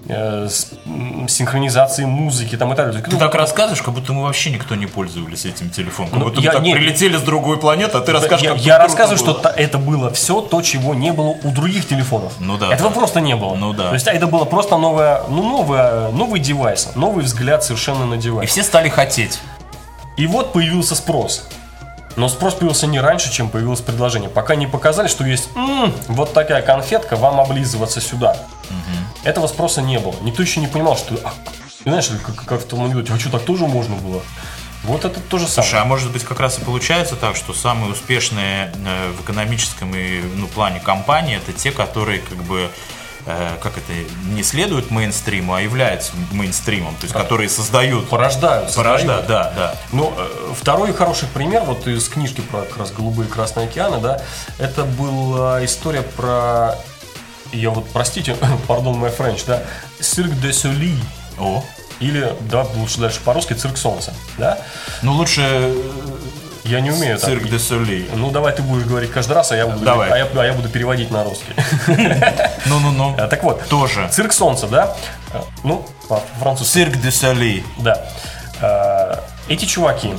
э, 0.08 0.48
с 0.48 0.72
м, 0.86 1.28
синхронизацией 1.28 2.06
музыки 2.08 2.56
там 2.56 2.72
и 2.72 2.76
так 2.76 2.86
далее. 2.86 3.02
Ты 3.02 3.16
так 3.16 3.34
рассказываешь, 3.34 3.82
как 3.82 3.94
будто 3.94 4.12
мы 4.12 4.24
вообще 4.24 4.50
никто 4.50 4.74
не 4.74 4.86
пользовались 4.86 5.44
этим 5.44 5.70
телефоном. 5.70 6.10
Как 6.10 6.18
Ну, 6.18 6.24
будто 6.26 6.40
мы 6.40 6.44
я- 6.44 6.52
так 6.52 6.62
не- 6.62 6.74
прилетели 6.74 7.16
с 7.16 7.22
другой 7.22 7.58
планеты, 7.58 7.98
а 7.98 8.00
ты 8.00 8.12
расскажешь, 8.12 8.44
я, 8.44 8.50
как 8.52 8.60
я 8.60 8.78
рассказываю, 8.78 9.18
что 9.18 9.34
было. 9.34 9.48
это 9.56 9.78
было 9.78 10.10
все 10.12 10.40
то, 10.40 10.60
чего 10.62 10.94
не 10.94 11.12
было 11.12 11.36
у 11.42 11.50
других 11.52 11.86
телефонов. 11.88 12.32
Ну 12.40 12.58
да, 12.58 12.72
Этого 12.72 12.90
да. 12.90 12.94
просто 12.96 13.20
не 13.20 13.36
было. 13.36 13.54
Ну 13.54 13.72
да. 13.72 13.88
То 13.88 13.94
есть 13.94 14.08
а 14.08 14.12
это 14.12 14.26
было 14.26 14.44
просто 14.44 14.76
новое, 14.76 15.22
ну, 15.28 15.42
новое, 15.42 16.10
новый 16.10 16.40
девайс, 16.40 16.90
новый 16.96 17.24
взгляд 17.24 17.62
совершенно 17.64 18.04
на 18.06 18.14
И 18.14 18.18
девайс. 18.18 18.50
все 18.50 18.62
стали 18.62 18.88
хотеть. 18.88 19.38
И 20.16 20.26
вот 20.26 20.52
появился 20.52 20.94
спрос. 20.94 21.46
Но 22.16 22.28
спрос 22.28 22.52
появился 22.54 22.86
не 22.86 23.00
раньше, 23.00 23.32
чем 23.32 23.48
появилось 23.48 23.80
предложение. 23.80 24.28
Пока 24.28 24.54
не 24.54 24.66
показали, 24.66 25.08
что 25.08 25.24
есть 25.24 25.48
«М, 25.56 25.94
вот 26.08 26.34
такая 26.34 26.60
конфетка, 26.60 27.16
вам 27.16 27.40
облизываться 27.40 28.02
сюда. 28.02 28.36
Этого 29.24 29.46
спроса 29.46 29.82
не 29.82 29.98
было. 29.98 30.14
Никто 30.22 30.42
еще 30.42 30.60
не 30.60 30.66
понимал, 30.66 30.96
что... 30.96 31.14
а, 31.24 31.32
знаешь, 31.84 32.10
как, 32.24 32.44
как 32.44 32.60
в 32.60 32.66
том 32.66 32.84
анекдоте, 32.84 33.12
а 33.12 33.18
что, 33.18 33.30
так 33.30 33.42
тоже 33.42 33.66
можно 33.66 33.96
было? 33.96 34.22
Вот 34.84 35.04
это 35.04 35.20
то 35.20 35.38
же 35.38 35.46
самое. 35.46 35.70
Слушай, 35.70 35.80
а 35.80 35.84
может 35.84 36.10
быть 36.10 36.24
как 36.24 36.40
раз 36.40 36.58
и 36.58 36.62
получается 36.62 37.14
так, 37.14 37.36
что 37.36 37.54
самые 37.54 37.92
успешные 37.92 38.72
э, 38.84 39.12
в 39.16 39.22
экономическом 39.22 39.94
и 39.94 40.20
ну, 40.36 40.48
плане 40.48 40.80
компании 40.80 41.36
это 41.36 41.52
те, 41.52 41.70
которые 41.70 42.18
как 42.18 42.38
бы 42.38 42.68
э, 43.26 43.50
как 43.62 43.78
это 43.78 43.92
не 44.34 44.42
следуют 44.42 44.90
мейнстриму, 44.90 45.54
а 45.54 45.60
являются 45.60 46.12
мейнстримом, 46.32 46.96
то 46.96 47.02
есть 47.04 47.14
которые 47.14 47.48
создают 47.48 48.08
Порождают. 48.08 48.74
порождают, 48.74 49.26
создают. 49.26 49.26
да, 49.28 49.52
да. 49.56 49.74
Ну, 49.92 50.12
э, 50.16 50.54
второй 50.60 50.92
хороший 50.92 51.28
пример, 51.28 51.62
вот 51.62 51.86
из 51.86 52.08
книжки 52.08 52.40
про 52.40 52.62
как 52.62 52.78
раз 52.78 52.90
голубые 52.90 53.28
и 53.28 53.30
красные 53.30 53.68
океаны, 53.68 54.00
да, 54.00 54.20
это 54.58 54.82
была 54.82 55.64
история 55.64 56.02
про, 56.02 56.76
я 57.52 57.70
вот, 57.70 57.86
простите, 57.92 58.36
pardon 58.68 58.98
my 58.98 59.10
French, 59.10 59.44
да, 59.44 59.62
Cirque 60.00 60.40
de 60.40 60.50
Soleil, 60.50 60.98
О, 61.38 61.62
или, 62.00 62.32
да, 62.50 62.66
лучше 62.76 62.98
дальше 63.00 63.20
по-русски, 63.24 63.52
цирк 63.54 63.76
солнца, 63.76 64.12
да? 64.38 64.58
ну 65.02 65.12
лучше 65.12 65.74
Я 66.64 66.80
не 66.80 66.90
умею 66.90 67.18
так. 67.18 67.28
Cirque 67.28 67.48
de 67.48 67.58
Soleil. 67.58 68.08
Ну, 68.14 68.30
давай 68.30 68.52
ты 68.54 68.62
будешь 68.62 68.84
говорить 68.84 69.10
каждый 69.10 69.32
раз, 69.32 69.50
а 69.52 69.56
я 69.56 69.66
буду, 69.66 69.84
Давай. 69.84 70.10
а 70.10 70.16
я, 70.18 70.26
а 70.34 70.44
я 70.44 70.52
буду 70.52 70.68
переводить 70.68 71.10
на 71.10 71.24
русский. 71.24 71.52
Ну-ну-ну. 72.66 73.14
А, 73.18 73.26
Так 73.28 73.42
вот, 73.42 73.66
Тоже. 73.68 74.08
цирк 74.12 74.32
солнца, 74.32 74.66
да? 74.68 74.96
А, 75.32 75.42
Ну, 75.64 75.84
по-французски. 76.08 76.72
Цирк 76.72 76.96
де 76.98 77.10
Соли. 77.10 77.64
Да. 77.78 78.00
Э, 78.60 79.16
Эти 79.48 79.64
чуваки 79.64 80.14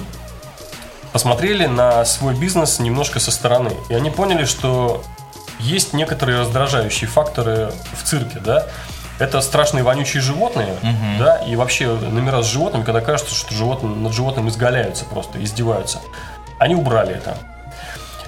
посмотрели 1.13 1.65
на 1.65 2.04
свой 2.06 2.34
бизнес 2.36 2.80
немножко 2.80 3.19
со 3.19 3.32
стороны. 3.32 3.72
И 3.89 3.93
они 3.93 4.10
поняли, 4.10 4.46
что 4.46 5.04
есть 5.60 5.94
некоторые 5.94 6.39
раздражающие 6.39 7.10
факторы 7.10 7.72
в 7.94 8.04
цирке, 8.04 8.39
да. 8.39 8.68
Это 9.20 9.42
страшные 9.42 9.84
вонючие 9.84 10.22
животные, 10.22 10.76
да, 11.20 11.38
и 11.38 11.56
вообще 11.56 11.88
номера 11.88 12.42
с 12.42 12.48
животными, 12.48 12.84
когда 12.84 13.00
кажется, 13.00 13.34
что 13.36 13.54
животные, 13.54 13.96
над 13.96 14.12
животным 14.13 14.50
изгаляются 14.50 15.06
просто, 15.06 15.44
издеваются. 15.44 16.00
Они 16.58 16.76
убрали 16.76 17.16
это. 17.16 17.38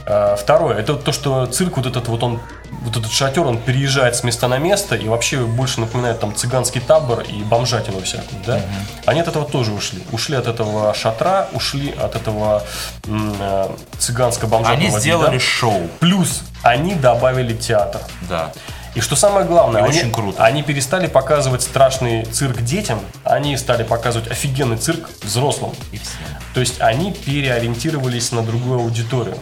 А, 0.08 0.36
Второе, 0.36 0.78
это 0.78 0.96
то, 0.96 1.12
что 1.12 1.46
цирк 1.48 1.78
вот 1.78 1.86
этот 1.88 2.08
вот 2.08 2.22
он, 2.22 2.40
вот 2.84 2.96
этот 2.96 3.12
шатер, 3.12 3.44
он 3.46 3.58
переезжает 3.58 4.16
с 4.16 4.24
места 4.24 4.48
на 4.48 4.58
место 4.60 4.96
и 4.96 5.08
вообще 5.08 5.40
больше 5.46 5.80
напоминает 5.80 6.20
там 6.20 6.36
цыганский 6.36 6.80
табор 6.82 7.22
и 7.22 7.42
бомжатину 7.44 8.02
всякую, 8.02 8.42
да? 8.46 8.62
Они 9.06 9.20
от 9.22 9.28
этого 9.28 9.46
тоже 9.46 9.72
ушли. 9.72 10.04
Ушли 10.12 10.36
от 10.36 10.48
этого 10.48 10.94
шатра, 10.94 11.48
ушли 11.54 11.92
от 11.92 12.16
этого 12.16 12.64
э, 13.08 13.70
цыганско-бомжатного 13.98 14.74
Они 14.74 14.88
вида. 14.88 15.00
сделали 15.00 15.38
шоу. 15.40 15.88
Плюс 16.00 16.44
они 16.62 16.94
добавили 16.96 17.54
театр. 17.56 18.02
Да. 18.30 18.52
И 18.94 19.02
что 19.02 19.16
самое 19.18 19.46
главное, 19.46 19.82
И 19.82 19.86
они, 19.90 19.98
очень 20.00 20.12
круто. 20.12 20.42
они 20.42 20.64
перестали 20.64 21.08
показывать 21.08 21.62
страшный 21.64 22.24
цирк 22.26 22.62
детям, 22.62 23.00
они 23.26 23.58
стали 23.58 23.84
показывать 23.84 24.32
офигенный 24.32 24.78
цирк 24.78 25.10
взрослым. 25.22 25.72
И 25.92 25.98
все. 25.98 26.12
То 26.54 26.62
есть 26.62 26.80
они 26.80 27.12
переориентировались 27.12 28.32
на 28.32 28.42
другую 28.42 28.80
аудиторию. 28.80 29.38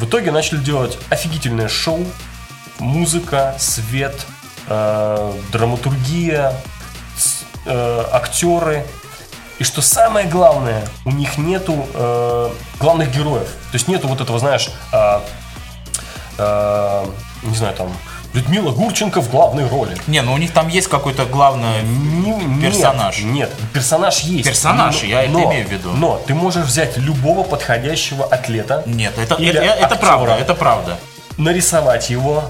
В 0.00 0.06
итоге 0.06 0.30
начали 0.30 0.56
делать 0.56 0.96
офигительное 1.10 1.68
шоу, 1.68 2.06
музыка, 2.78 3.54
свет, 3.58 4.26
э, 4.66 5.32
драматургия, 5.52 6.54
э, 7.66 8.04
актеры. 8.10 8.86
И 9.58 9.64
что 9.64 9.82
самое 9.82 10.26
главное, 10.26 10.88
у 11.04 11.10
них 11.10 11.36
нету 11.36 11.86
э, 11.92 12.50
главных 12.78 13.14
героев. 13.14 13.46
То 13.72 13.74
есть 13.74 13.88
нету 13.88 14.08
вот 14.08 14.22
этого, 14.22 14.38
знаешь, 14.38 14.70
э, 14.90 15.20
э, 16.38 17.06
не 17.42 17.56
знаю, 17.56 17.76
там, 17.76 17.94
Людмила 18.32 18.70
Гурченко 18.70 19.20
в 19.20 19.28
главной 19.30 19.66
роли. 19.66 19.96
Не, 20.06 20.22
ну 20.22 20.32
у 20.34 20.38
них 20.38 20.52
там 20.52 20.68
есть 20.68 20.86
какой-то 20.86 21.24
главный 21.26 21.82
Не- 21.82 22.30
нет, 22.34 22.72
Персонаж. 22.72 23.22
Нет, 23.22 23.50
персонаж 23.72 24.20
есть. 24.20 24.46
Персонаж, 24.46 25.02
Но- 25.02 25.08
я 25.08 25.22
это 25.24 25.32
но- 25.32 25.44
имею 25.50 25.66
в 25.66 25.70
виду. 25.72 25.90
Но 25.90 26.20
ты 26.26 26.34
можешь 26.34 26.64
взять 26.64 26.96
любого 26.96 27.42
подходящего 27.42 28.24
атлета, 28.24 28.84
Нет, 28.86 29.14
это, 29.18 29.34
это, 29.34 29.60
это 29.62 29.96
правда, 29.96 30.36
это 30.36 30.54
правда. 30.54 30.98
нарисовать 31.38 32.10
его 32.10 32.44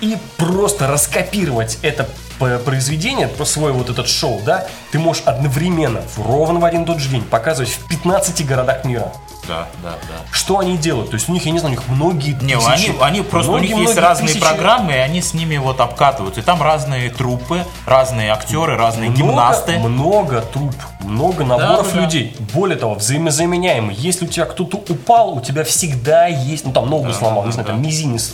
и 0.00 0.18
просто 0.36 0.88
раскопировать 0.88 1.78
это 1.82 2.08
произведение, 2.38 3.28
про 3.28 3.44
свой 3.44 3.72
вот 3.72 3.90
этот 3.90 4.08
шоу, 4.08 4.40
да, 4.44 4.66
ты 4.92 4.98
можешь 4.98 5.22
одновременно, 5.26 6.02
ровно 6.16 6.60
в 6.60 6.64
один 6.64 6.82
и 6.82 6.86
тот 6.86 6.98
же 6.98 7.08
день 7.08 7.22
показывать 7.22 7.70
в 7.70 7.88
15 7.88 8.46
городах 8.46 8.84
мира. 8.84 9.12
Да, 9.46 9.66
да, 9.82 9.90
да. 9.90 10.14
Что 10.32 10.58
они 10.58 10.78
делают? 10.78 11.10
То 11.10 11.16
есть 11.16 11.28
у 11.28 11.32
них, 11.32 11.44
я 11.44 11.52
не 11.52 11.58
знаю, 11.58 11.74
у 11.74 11.78
них 11.78 11.88
многие 11.88 12.32
Не, 12.40 12.56
тысячи, 12.56 12.88
они, 12.90 12.98
они 13.00 13.20
просто 13.22 13.52
у 13.52 13.58
них 13.58 13.76
есть 13.76 13.98
разные 13.98 14.28
тысячи- 14.28 14.40
программы, 14.40 14.92
и 14.92 14.96
они 14.96 15.20
с 15.20 15.34
ними 15.34 15.58
вот 15.58 15.80
обкатывают. 15.80 16.38
И 16.38 16.40
там 16.40 16.62
разные 16.62 17.10
труппы, 17.10 17.66
разные 17.86 18.32
актеры, 18.32 18.76
разные 18.78 19.10
Много, 19.10 19.22
гимнасты. 19.22 19.78
много 19.78 20.40
труп, 20.40 20.74
много 21.00 21.44
наборов 21.44 21.88
да, 21.90 21.94
да. 21.94 22.00
людей. 22.04 22.34
Более 22.54 22.78
того, 22.78 22.94
взаимозаменяемый. 22.94 23.94
Если 23.94 24.24
у 24.24 24.28
тебя 24.28 24.46
кто-то 24.46 24.78
упал, 24.78 25.34
у 25.34 25.40
тебя 25.42 25.64
всегда 25.64 26.26
есть, 26.26 26.64
ну 26.64 26.72
там 26.72 26.88
ногу 26.88 27.12
сломал, 27.12 27.42
не 27.42 27.48
да, 27.48 27.52
знаю, 27.52 27.66
да. 27.66 27.72
там 27.74 27.82
мизинец, 27.82 28.32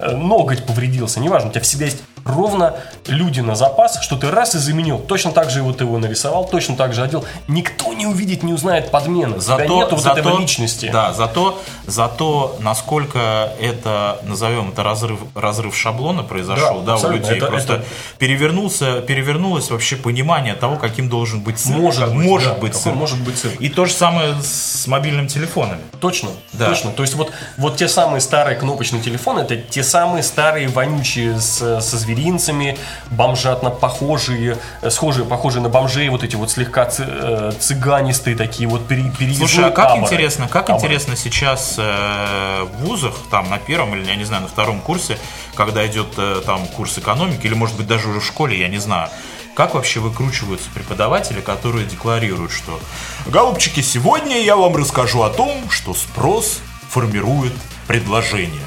э, 0.00 0.10
ноготь 0.16 0.66
повредился, 0.66 1.20
неважно, 1.20 1.50
у 1.50 1.52
тебя 1.52 1.62
всегда 1.62 1.84
есть 1.84 1.98
ровно 2.24 2.74
люди 3.06 3.40
на 3.40 3.54
запас, 3.54 4.00
что 4.02 4.16
ты 4.16 4.30
раз 4.30 4.54
и 4.54 4.58
заменил, 4.58 4.98
точно 4.98 5.32
так 5.32 5.50
же 5.50 5.62
вот 5.62 5.78
ты 5.78 5.84
его 5.84 5.98
нарисовал, 5.98 6.46
точно 6.46 6.76
так 6.76 6.92
же 6.94 7.02
одел. 7.02 7.24
Никто 7.48 7.92
не 7.92 8.06
увидит, 8.06 8.42
не 8.42 8.52
узнает 8.52 8.90
подмены. 8.90 9.36
у 9.36 9.40
тебя 9.40 9.56
Зато, 9.56 9.74
нету 9.76 9.94
вот 9.96 10.04
зато, 10.04 10.20
этого 10.20 10.38
личности. 10.40 10.90
Да, 10.92 11.12
зато, 11.12 11.58
зато 11.86 12.56
насколько 12.60 13.52
это, 13.60 14.18
назовем 14.24 14.70
это 14.70 14.82
разрыв, 14.82 15.20
разрыв 15.34 15.76
шаблона 15.76 16.22
произошел, 16.22 16.80
Да, 16.80 16.98
да, 16.98 17.08
у 17.08 17.12
людей. 17.12 17.36
Это- 17.36 17.46
Просто 17.46 17.74
это- 17.74 17.84
перевернулся, 18.18 19.00
перевернулось 19.00 19.70
вообще 19.70 19.96
понимание 19.96 20.54
того, 20.54 20.76
каким 20.76 21.08
должен 21.08 21.40
быть 21.40 21.58
цирк. 21.58 21.76
Может 21.78 22.14
быть, 22.14 22.26
может 22.26 22.54
да, 22.54 22.60
быть 22.60 22.74
цирк. 22.76 22.94
может 22.96 23.18
быть 23.20 23.38
цирк. 23.38 23.60
И 23.60 23.68
то 23.68 23.84
же 23.86 23.92
самое 23.92 24.34
с 24.42 24.86
мобильными 24.86 25.26
телефонами. 25.28 25.80
Точно, 26.00 26.30
Да. 26.52 26.66
точно. 26.68 26.90
То 26.92 27.02
есть 27.02 27.14
вот, 27.14 27.30
вот 27.56 27.76
те 27.76 27.88
самые 27.88 28.20
старые 28.20 28.56
кнопочные 28.58 29.02
телефоны, 29.02 29.40
это 29.40 29.56
те 29.56 29.82
самые 29.82 30.22
старые 30.22 30.68
вонючие 30.68 31.40
с, 31.40 31.80
со 31.80 31.98
зверинцами, 32.14 32.76
бомжатно 33.10 33.70
похожие, 33.70 34.58
э, 34.82 34.90
схожие, 34.90 35.24
похожие 35.24 35.62
на 35.62 35.68
бомжей, 35.68 36.08
вот 36.08 36.24
эти 36.24 36.36
вот 36.36 36.50
слегка 36.50 36.88
э, 36.98 37.52
цыганистые 37.58 38.36
такие 38.36 38.68
вот 38.68 38.86
пере, 38.86 39.12
Слушай, 39.34 39.66
а 39.66 39.70
как 39.70 39.88
таборы. 39.88 40.06
интересно, 40.06 40.48
как 40.48 40.66
Таборы. 40.66 40.84
интересно 40.84 41.16
сейчас 41.16 41.76
э, 41.78 42.62
в 42.62 42.84
вузах, 42.84 43.14
там 43.30 43.48
на 43.50 43.58
первом 43.58 43.94
или, 43.94 44.04
я 44.06 44.16
не 44.16 44.24
знаю, 44.24 44.42
на 44.42 44.48
втором 44.48 44.80
курсе, 44.80 45.18
когда 45.54 45.86
идет 45.86 46.08
э, 46.16 46.42
там 46.44 46.66
курс 46.68 46.98
экономики, 46.98 47.46
или 47.46 47.54
может 47.54 47.76
быть 47.76 47.86
даже 47.86 48.08
уже 48.08 48.20
в 48.20 48.26
школе, 48.26 48.58
я 48.58 48.68
не 48.68 48.78
знаю, 48.78 49.08
как 49.54 49.74
вообще 49.74 50.00
выкручиваются 50.00 50.68
преподаватели, 50.74 51.40
которые 51.40 51.86
декларируют, 51.86 52.52
что 52.52 52.80
«Голубчики, 53.26 53.80
сегодня 53.80 54.40
я 54.40 54.56
вам 54.56 54.74
расскажу 54.76 55.22
о 55.22 55.30
том, 55.30 55.70
что 55.70 55.94
спрос 55.94 56.60
формирует 56.88 57.52
предложение». 57.86 58.62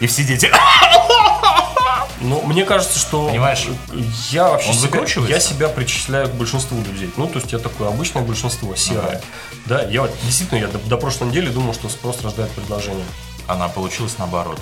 И 0.00 0.06
все 0.08 0.24
дети 0.24 0.50
Ну, 2.22 2.40
мне 2.42 2.64
кажется, 2.64 2.98
что... 2.98 3.28
Понимаешь? 3.28 3.66
Я 4.30 4.48
вообще 4.48 4.70
Он 4.70 4.74
себя, 4.76 5.26
я 5.28 5.40
себя 5.40 5.68
причисляю 5.68 6.28
к 6.28 6.32
большинству 6.32 6.78
людей. 6.78 7.10
Ну, 7.16 7.26
то 7.26 7.38
есть 7.38 7.52
я 7.52 7.58
такое 7.58 7.88
обычное 7.88 8.22
большинство, 8.22 8.74
серое. 8.76 9.20
Да, 9.66 9.82
я 9.82 10.02
вот 10.02 10.12
действительно, 10.24 10.58
я 10.58 10.68
до, 10.68 10.78
до 10.78 10.96
прошлой 10.96 11.28
недели 11.28 11.48
думал, 11.48 11.74
что 11.74 11.88
спрос 11.88 12.22
рождает 12.22 12.50
предложение. 12.52 13.04
Она 13.46 13.68
получилась 13.68 14.16
наоборот. 14.18 14.58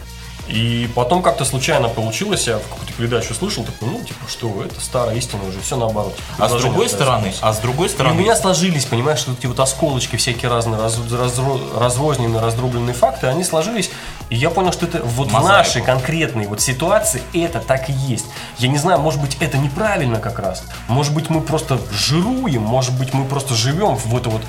И 0.49 0.91
потом 0.97 1.23
как-то 1.23 1.45
случайно 1.45 1.89
получилось, 1.89 2.49
я 2.49 2.59
в 2.59 2.63
какую-то 2.63 2.93
передачу 2.95 3.35
слышал, 3.35 3.63
такой, 3.63 3.89
ну, 3.89 4.03
типа, 4.03 4.29
что 4.29 4.65
это 4.65 4.81
старая 4.81 5.15
истина 5.17 5.45
уже, 5.49 5.61
все 5.61 5.77
наоборот. 5.77 6.17
Типа, 6.17 6.45
А 6.45 6.49
с 6.49 6.61
другой 6.61 6.89
стороны, 6.89 7.33
а 7.41 7.53
с 7.53 7.59
другой 7.59 7.87
И 7.87 7.91
у 7.91 7.93
стороны, 7.93 8.21
меня 8.21 8.35
сложились, 8.35 8.85
понимаешь, 8.85 9.21
что 9.21 9.33
эти 9.33 9.47
вот 9.47 9.61
осколочки 9.61 10.17
всякие 10.17 10.51
разные, 10.51 10.81
раз, 10.81 10.97
разро- 10.99 11.79
разрозненные, 11.79 12.41
раздробленные 12.41 12.95
факты, 12.95 13.29
они 13.29 13.45
сложились, 13.45 13.91
и 14.31 14.37
я 14.37 14.51
понял, 14.51 14.73
что 14.73 14.87
это 14.87 15.03
вот 15.03 15.29
в 15.29 15.33
Мозаику. 15.33 15.49
нашей 15.49 15.83
конкретной 15.83 16.47
вот 16.47 16.61
ситуации 16.61 17.21
это 17.35 17.61
так 17.61 17.91
и 17.91 17.93
есть. 17.93 18.27
Я 18.59 18.69
не 18.69 18.79
знаю, 18.79 19.01
может 19.01 19.21
быть, 19.21 19.37
это 19.41 19.59
неправильно 19.59 20.21
как 20.21 20.39
раз. 20.39 20.65
Может 20.87 21.13
быть, 21.13 21.29
мы 21.31 21.41
просто 21.41 21.81
жируем, 21.91 22.63
может 22.63 22.97
быть, 22.97 23.13
мы 23.13 23.25
просто 23.25 23.55
живем 23.55 23.97
в 23.97 24.17
это 24.17 24.31
вот 24.31 24.43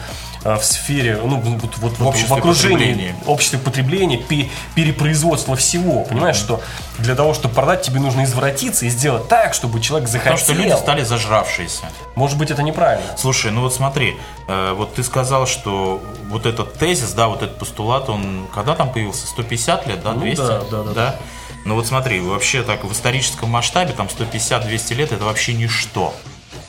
в 0.43 0.61
сфере, 0.63 1.19
ну, 1.23 1.37
вот, 1.39 1.77
вот, 1.77 1.99
в, 1.99 2.07
обществе 2.07 2.29
в 2.35 2.37
окружении, 2.37 2.73
потребления. 2.77 3.15
обществе 3.27 3.59
потребления, 3.59 4.17
пе- 4.17 4.49
перепроизводства 4.75 5.55
всего. 5.55 6.03
Понимаешь, 6.03 6.35
что 6.35 6.61
для 6.97 7.15
того, 7.15 7.33
чтобы 7.33 7.53
продать, 7.53 7.83
тебе 7.83 7.99
нужно 7.99 8.23
извратиться 8.23 8.85
и 8.85 8.89
сделать 8.89 9.27
так, 9.27 9.53
чтобы 9.53 9.79
человек 9.81 10.09
захотел. 10.09 10.33
потому 10.37 10.43
что 10.43 10.53
люди 10.53 10.75
стали 10.79 11.03
зажравшиеся. 11.03 11.83
Может 12.15 12.37
быть, 12.37 12.49
это 12.51 12.63
неправильно. 12.63 13.05
Слушай, 13.17 13.51
ну 13.51 13.61
вот 13.61 13.73
смотри, 13.73 14.15
э, 14.47 14.73
вот 14.73 14.95
ты 14.95 15.03
сказал, 15.03 15.45
что 15.45 16.01
вот 16.29 16.45
этот 16.45 16.73
тезис, 16.73 17.11
да, 17.13 17.27
вот 17.27 17.43
этот 17.43 17.57
постулат, 17.59 18.09
он 18.09 18.47
когда 18.53 18.75
там 18.75 18.91
появился? 18.91 19.27
150 19.27 19.87
лет, 19.87 20.03
да, 20.03 20.13
Ну 20.13 20.21
200? 20.21 20.37
да, 20.41 20.61
да, 20.71 20.83
да. 20.93 21.15
Ну 21.65 21.75
вот 21.75 21.85
смотри, 21.85 22.19
вообще 22.19 22.63
так 22.63 22.83
в 22.83 22.91
историческом 22.91 23.49
масштабе 23.49 23.93
там 23.93 24.07
150-200 24.07 24.93
лет 24.95 25.11
это 25.11 25.25
вообще 25.25 25.53
ничто. 25.53 26.15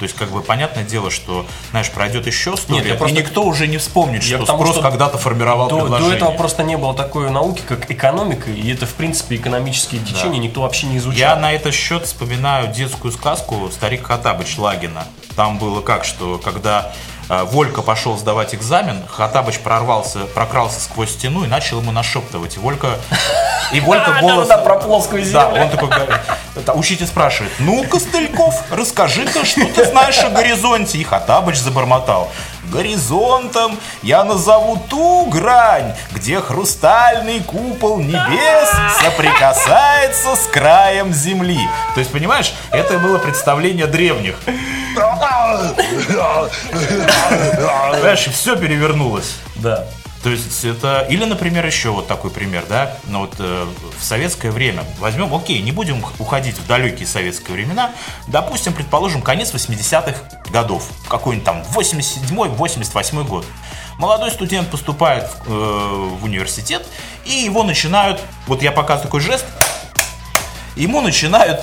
То 0.03 0.07
есть, 0.07 0.17
как 0.17 0.31
бы, 0.33 0.43
понятное 0.43 0.83
дело, 0.83 1.13
что, 1.13 1.47
знаешь, 1.71 1.89
пройдет 1.93 2.27
еще 2.27 2.57
сто 2.57 2.75
я 2.75 2.83
лет, 2.83 2.99
просто- 2.99 3.17
и 3.17 3.23
никто 3.23 3.45
уже 3.45 3.69
не 3.69 3.79
вспомнит, 3.79 4.25
Я 4.25 4.39
что 4.39 4.47
тому, 4.47 4.59
спрос 4.65 4.75
что 4.75 4.83
когда-то 4.83 5.17
формировал 5.17 5.69
До, 5.69 5.77
до 5.77 5.83
предложение. 5.83 6.17
этого 6.17 6.33
просто 6.33 6.65
не 6.65 6.77
было 6.77 6.93
такой 6.93 7.31
науки, 7.31 7.63
как 7.69 7.89
экономика, 7.89 8.51
и 8.51 8.73
это, 8.73 8.85
в 8.87 8.95
принципе, 8.95 9.37
экономические 9.37 10.01
течения 10.01 10.41
никто 10.41 10.63
вообще 10.63 10.87
не 10.89 10.97
изучал. 10.99 11.17
Я 11.21 11.37
на 11.37 11.53
этот 11.53 11.73
счет 11.73 12.05
вспоминаю 12.05 12.67
детскую 12.75 13.13
сказку 13.13 13.71
«Старик 13.73 14.05
Хатабыч» 14.09 14.59
Лагина. 14.59 15.07
Там 15.37 15.59
было 15.59 15.81
как, 15.83 16.05
что 16.05 16.41
когда 16.43 16.91
Волька 17.29 17.83
пошел 17.83 18.17
сдавать 18.19 18.55
экзамен, 18.55 19.03
Хатабыч 19.09 19.61
прорвался, 19.61 20.21
прокрался 20.35 20.81
сквозь 20.81 21.11
стену 21.13 21.45
и 21.45 21.47
начал 21.47 21.81
ему 21.81 21.93
нашептывать. 21.93 22.57
И 22.57 22.59
Волька, 22.59 22.99
и 23.73 23.81
Волька 23.81 24.13
А, 24.19 24.21
голос... 24.21 24.49
да-да-да, 24.49 24.63
про 24.65 24.77
плоскую 24.77 25.23
Да, 25.25 25.47
землю. 25.51 25.63
он 25.63 25.71
такой 25.71 25.89
говорит. 25.89 26.17
Учитель 26.75 27.07
спрашивает, 27.07 27.53
ну, 27.61 27.83
Костыльков, 27.85 28.55
расскажи-ка, 28.71 29.45
что 29.47 29.65
ты 29.67 29.87
знаешь 29.87 30.19
о 30.19 30.29
горизонте? 30.31 30.99
И 30.99 31.05
Хатабыч 31.05 31.57
забормотал. 31.59 32.31
Горизонтом 32.65 33.79
я 34.03 34.25
назову 34.25 34.77
ту 34.89 35.27
грань, 35.27 35.95
где 36.13 36.41
хрустальный 36.41 37.41
купол 37.41 37.99
небес 37.99 38.71
соприкасается 39.03 40.37
с 40.37 40.47
краем 40.47 41.13
земли. 41.13 41.61
То 41.95 42.01
есть, 42.01 42.13
понимаешь, 42.13 42.53
это 42.71 42.99
было 42.99 43.19
представление 43.19 43.87
древних. 43.87 44.37
Понимаешь, 47.93 48.27
все 48.33 48.57
перевернулось. 48.57 49.37
Да. 49.57 49.87
То 50.23 50.31
есть 50.31 50.65
это... 50.65 51.05
Или, 51.11 51.25
например, 51.25 51.67
еще 51.67 51.91
вот 51.91 52.07
такой 52.07 52.31
пример, 52.31 52.65
да? 52.69 52.97
Ну 53.07 53.21
вот 53.21 53.35
э, 53.41 53.67
в 53.99 54.05
советское 54.05 54.53
время 54.53 54.85
возьмем, 55.01 55.35
окей, 55.35 55.61
не 55.63 55.73
будем 55.73 56.05
уходить 56.21 56.57
в 56.59 56.67
далекие 56.67 57.09
советские 57.09 57.55
времена, 57.55 57.91
допустим, 58.29 58.73
предположим, 58.73 59.21
конец 59.21 59.53
80-х 59.53 60.15
годов, 60.51 60.89
какой-нибудь 61.09 61.45
там 61.45 61.63
87-88 61.75 63.25
год. 63.25 63.45
Молодой 63.99 64.31
студент 64.31 64.69
поступает 64.69 65.29
в, 65.45 65.53
э, 65.53 66.17
в 66.21 66.25
университет, 66.25 66.87
и 67.25 67.33
его 67.33 67.65
начинают, 67.65 68.21
вот 68.47 68.63
я 68.63 68.71
показываю 68.71 69.09
такой 69.09 69.21
жест, 69.21 69.45
ему 70.77 71.01
начинают 71.01 71.61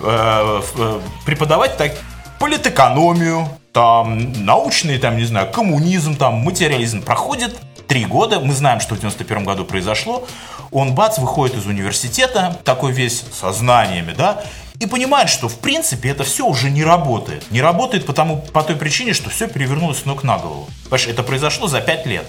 э, 0.00 0.62
э, 0.76 1.00
преподавать 1.24 1.76
так, 1.76 1.92
политэкономию, 2.38 3.48
там, 3.72 4.44
научный, 4.44 4.98
там, 4.98 5.16
не 5.16 5.24
знаю, 5.24 5.50
коммунизм, 5.50 6.16
там, 6.16 6.34
материализм. 6.34 7.02
Проходит 7.02 7.56
три 7.86 8.04
года, 8.04 8.40
мы 8.40 8.52
знаем, 8.52 8.80
что 8.80 8.94
в 8.94 8.98
91 8.98 9.44
году 9.44 9.64
произошло, 9.64 10.26
он, 10.70 10.94
бац, 10.94 11.18
выходит 11.18 11.56
из 11.56 11.66
университета, 11.66 12.58
такой 12.64 12.92
весь 12.92 13.24
со 13.32 13.52
знаниями, 13.52 14.14
да, 14.16 14.42
и 14.78 14.86
понимает, 14.86 15.30
что, 15.30 15.48
в 15.48 15.58
принципе, 15.58 16.10
это 16.10 16.24
все 16.24 16.46
уже 16.46 16.70
не 16.70 16.84
работает. 16.84 17.50
Не 17.50 17.62
работает 17.62 18.04
потому, 18.04 18.42
по 18.52 18.62
той 18.62 18.76
причине, 18.76 19.14
что 19.14 19.30
все 19.30 19.48
перевернулось 19.48 20.00
с 20.00 20.04
ног 20.04 20.22
на 20.22 20.38
голову. 20.38 20.68
Понимаешь, 20.84 21.06
это 21.06 21.22
произошло 21.22 21.66
за 21.66 21.80
пять 21.80 22.04
лет. 22.04 22.26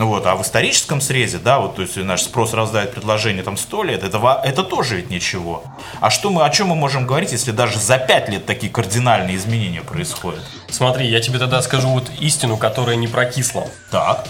Ну 0.00 0.06
вот, 0.06 0.24
а 0.24 0.34
в 0.34 0.40
историческом 0.40 1.02
срезе, 1.02 1.36
да, 1.36 1.58
вот, 1.58 1.76
то 1.76 1.82
есть 1.82 1.94
наш 1.98 2.22
спрос 2.22 2.54
раздает 2.54 2.94
предложение 2.94 3.42
там 3.42 3.58
100 3.58 3.82
лет, 3.82 4.02
это, 4.02 4.40
это 4.42 4.62
тоже 4.64 4.96
ведь 4.96 5.10
ничего. 5.10 5.62
А 6.00 6.08
что 6.08 6.30
мы, 6.30 6.42
о 6.42 6.48
чем 6.48 6.68
мы 6.68 6.74
можем 6.74 7.06
говорить, 7.06 7.32
если 7.32 7.50
даже 7.50 7.78
за 7.78 7.98
5 7.98 8.30
лет 8.30 8.46
такие 8.46 8.72
кардинальные 8.72 9.36
изменения 9.36 9.82
происходят? 9.82 10.42
Смотри, 10.70 11.06
я 11.06 11.20
тебе 11.20 11.38
тогда 11.38 11.60
скажу 11.60 11.90
вот 11.90 12.10
истину, 12.18 12.56
которая 12.56 12.96
не 12.96 13.08
прокисла. 13.08 13.66
Так, 13.90 14.26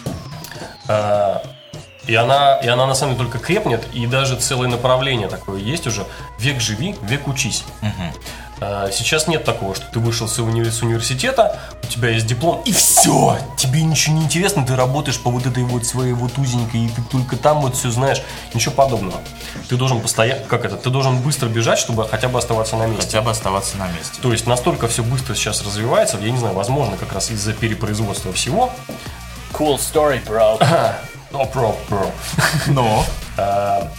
А, 0.89 1.41
И 2.09 2.17
она, 2.17 2.57
и 2.57 2.67
она 2.67 2.87
на 2.87 2.95
самом 2.95 3.15
деле 3.15 3.31
только 3.31 3.39
крепнет, 3.39 3.87
и 3.95 4.09
даже 4.09 4.35
целое 4.35 4.67
направление 4.67 5.29
такое 5.29 5.61
есть 5.61 5.87
уже. 5.87 6.05
Век 6.41 6.61
живи, 6.61 6.97
век 7.03 7.29
учись. 7.29 7.63
А, 7.81 7.87
Сейчас 8.61 9.27
нет 9.27 9.45
такого, 9.45 9.75
что 9.75 9.87
ты 9.87 9.99
вышел 10.01 10.29
с 10.29 10.39
уни- 10.39 10.71
с 10.71 10.83
университета, 10.83 11.59
у 11.83 11.87
тебя 11.87 12.11
есть 12.11 12.27
диплом, 12.27 12.63
и 12.67 12.73
все, 12.73 13.39
тебе 13.57 13.83
ничего 13.83 14.17
не 14.17 14.25
интересно, 14.25 14.67
ты 14.67 14.77
работаешь 14.77 15.19
по 15.19 15.31
вот 15.31 15.47
этой 15.47 15.65
вот 15.65 15.87
своей 15.87 16.13
вот 16.13 16.37
узенькой, 16.37 16.85
и 16.85 16.89
ты 16.89 17.01
только 17.11 17.37
там 17.37 17.63
вот 17.63 17.75
все 17.77 17.91
знаешь. 17.91 18.21
Ничего 18.53 18.75
подобного. 18.75 19.19
Ты 19.69 19.77
должен 19.77 20.01
постоянно, 20.01 20.45
как 20.45 20.65
это, 20.67 20.77
ты 20.77 20.91
должен 20.91 21.19
быстро 21.21 21.49
бежать, 21.49 21.79
чтобы 21.79 22.07
хотя 22.07 22.29
бы 22.29 22.39
оставаться 22.39 22.77
на 22.77 22.87
месте. 22.87 23.07
хотя 23.07 23.23
бы 23.23 23.31
оставаться 23.31 23.77
на 23.79 23.89
месте. 23.89 24.21
То 24.21 24.31
есть 24.33 24.47
настолько 24.47 24.89
все 24.89 25.03
быстро 25.03 25.35
сейчас 25.35 25.63
развивается, 25.65 26.19
я 26.19 26.31
не 26.31 26.39
знаю, 26.39 26.55
возможно, 26.55 26.97
как 26.99 27.13
раз 27.15 27.31
из-за 27.31 27.55
перепроизводства 27.55 28.33
всего. 28.33 28.71
Cool 29.53 29.77
story, 29.79 30.23
bro. 30.25 30.59
No 31.33 31.49
problem, 31.53 31.77
bro. 31.89 32.11
Но, 32.67 33.05
А, 33.05 33.30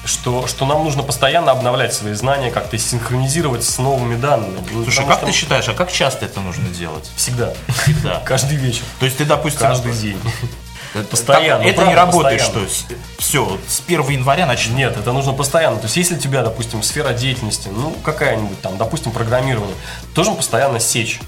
что, 0.06 0.48
что 0.48 0.66
нам 0.66 0.84
нужно 0.84 1.04
постоянно 1.04 1.52
обновлять 1.52 1.94
свои 1.94 2.14
знания, 2.14 2.52
как-то 2.52 2.78
синхронизировать 2.78 3.64
с 3.64 3.78
новыми 3.78 4.16
данными. 4.16 4.60
Ну, 4.72 4.84
слушай, 4.84 4.98
потому 4.98 5.10
как 5.10 5.18
что 5.18 5.26
ты 5.28 5.32
считаешь, 5.32 5.70
а 5.70 5.74
как 5.74 5.92
часто 5.92 6.26
это 6.26 6.40
нужно 6.40 6.68
делать? 6.70 7.10
Всегда. 7.16 7.54
Всегда. 7.84 8.20
Каждый 8.26 8.58
вечер. 8.58 8.84
То 9.00 9.06
есть 9.06 9.18
ты, 9.18 9.26
допустим, 9.26 9.62
Каждый 9.62 9.94
день. 9.94 10.20
постоянно, 11.10 11.64
так- 11.64 11.68
это 11.68 11.76
правда, 11.82 11.90
не 11.90 11.96
работает, 11.96 12.40
постоянно. 12.42 12.70
что 12.70 12.96
все, 13.18 13.58
с 13.68 13.82
1 13.86 14.10
января 14.10 14.46
начнет. 14.46 14.76
Нет, 14.76 14.98
это 14.98 15.12
нужно 15.12 15.34
постоянно. 15.34 15.78
То 15.78 15.86
есть, 15.86 15.98
если 15.98 16.16
у 16.16 16.20
тебя, 16.20 16.44
допустим, 16.44 16.84
сфера 16.84 17.14
деятельности, 17.14 17.70
ну, 17.70 17.92
какая-нибудь 18.04 18.62
там, 18.62 18.78
допустим, 18.78 19.12
программирование, 19.12 19.76
должен 20.14 20.36
постоянно 20.36 20.80
сечь. 20.80 21.20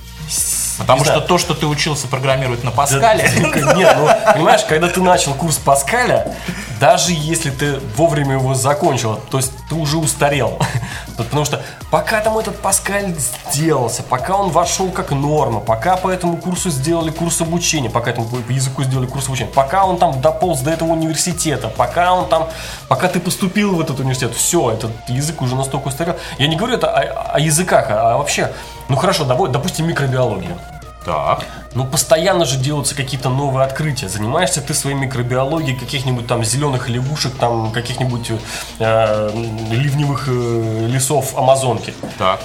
Потому 0.77 1.03
что 1.03 1.21
то, 1.21 1.37
что 1.37 1.53
ты 1.53 1.65
учился 1.65 2.07
программировать 2.07 2.63
на 2.63 2.71
Паскале, 2.71 3.29
Нет, 3.75 3.95
ну, 3.97 4.09
понимаешь, 4.33 4.63
когда 4.67 4.89
ты 4.89 5.01
начал 5.01 5.33
курс 5.33 5.57
Паскаля, 5.57 6.35
даже 6.79 7.11
если 7.13 7.49
ты 7.49 7.79
вовремя 7.95 8.33
его 8.33 8.53
закончил, 8.53 9.19
то 9.29 9.37
есть 9.37 9.51
ты 9.69 9.75
уже 9.75 9.97
устарел. 9.97 10.59
Потому 11.17 11.45
что 11.45 11.61
пока 11.91 12.19
там 12.21 12.37
этот 12.37 12.59
Паскаль 12.59 13.13
сделался, 13.51 14.03
пока 14.03 14.35
он 14.35 14.49
вошел 14.49 14.89
как 14.89 15.11
норма, 15.11 15.59
пока 15.59 15.95
по 15.95 16.09
этому 16.09 16.37
курсу 16.37 16.69
сделали 16.69 17.11
курс 17.11 17.39
обучения, 17.41 17.89
пока 17.89 18.11
этому 18.11 18.27
по 18.27 18.51
языку 18.51 18.83
сделали 18.83 19.05
курс 19.05 19.27
обучения, 19.27 19.51
пока 19.51 19.85
он 19.85 19.97
там 19.97 20.19
дополз 20.21 20.61
до 20.61 20.71
этого 20.71 20.91
университета, 20.91 21.69
пока 21.69 22.13
он 22.13 22.27
там, 22.27 22.49
пока 22.87 23.07
ты 23.07 23.19
поступил 23.19 23.75
в 23.75 23.81
этот 23.81 23.99
университет, 23.99 24.33
все, 24.35 24.71
этот 24.71 24.91
язык 25.07 25.41
уже 25.41 25.55
настолько 25.55 25.89
устарел. 25.89 26.15
Я 26.37 26.47
не 26.47 26.55
говорю 26.55 26.75
это 26.75 26.89
о, 26.89 27.35
о 27.35 27.39
языках, 27.39 27.87
а 27.89 28.17
вообще, 28.17 28.51
ну 28.89 28.95
хорошо, 28.95 29.25
давай, 29.25 29.51
допустим, 29.51 29.87
микробиология. 29.87 30.57
Так. 31.05 31.43
Ну, 31.75 31.85
постоянно 31.85 32.45
же 32.45 32.57
делаются 32.57 32.95
какие-то 32.95 33.29
новые 33.29 33.65
открытия. 33.65 34.07
Занимаешься 34.07 34.61
ты 34.61 34.73
своей 34.73 34.95
микробиологией 34.95 35.77
каких-нибудь 35.77 36.27
там 36.27 36.43
зеленых 36.43 36.87
лягушек, 36.87 37.33
там 37.35 37.71
каких-нибудь 37.71 38.31
э, 38.79 39.31
ливневых 39.71 40.25
э, 40.27 40.87
лесов 40.87 41.37
Амазонки 41.37 41.93
Так. 42.17 42.39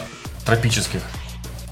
тропических. 0.44 1.02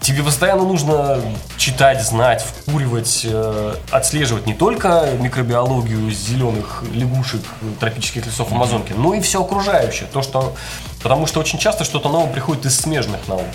Тебе 0.01 0.23
постоянно 0.23 0.63
нужно 0.63 1.21
читать, 1.57 2.01
знать, 2.01 2.45
вкуривать, 2.45 3.23
э, 3.25 3.75
отслеживать 3.91 4.47
не 4.47 4.55
только 4.55 5.09
микробиологию 5.19 6.09
зеленых 6.13 6.85
лягушек 6.93 7.41
э, 7.63 7.67
тропических 7.81 8.27
лесов 8.27 8.53
Амазонки, 8.53 8.93
но 8.93 9.15
и 9.15 9.21
все 9.21 9.43
окружающее. 9.43 10.09
То, 10.13 10.23
что, 10.23 10.55
потому 11.03 11.27
что 11.27 11.41
очень 11.41 11.59
часто 11.59 11.83
что-то 11.83 12.09
новое 12.09 12.31
приходит 12.33 12.67
из 12.67 12.79
смежных 12.79 13.27
наук. 13.27 13.47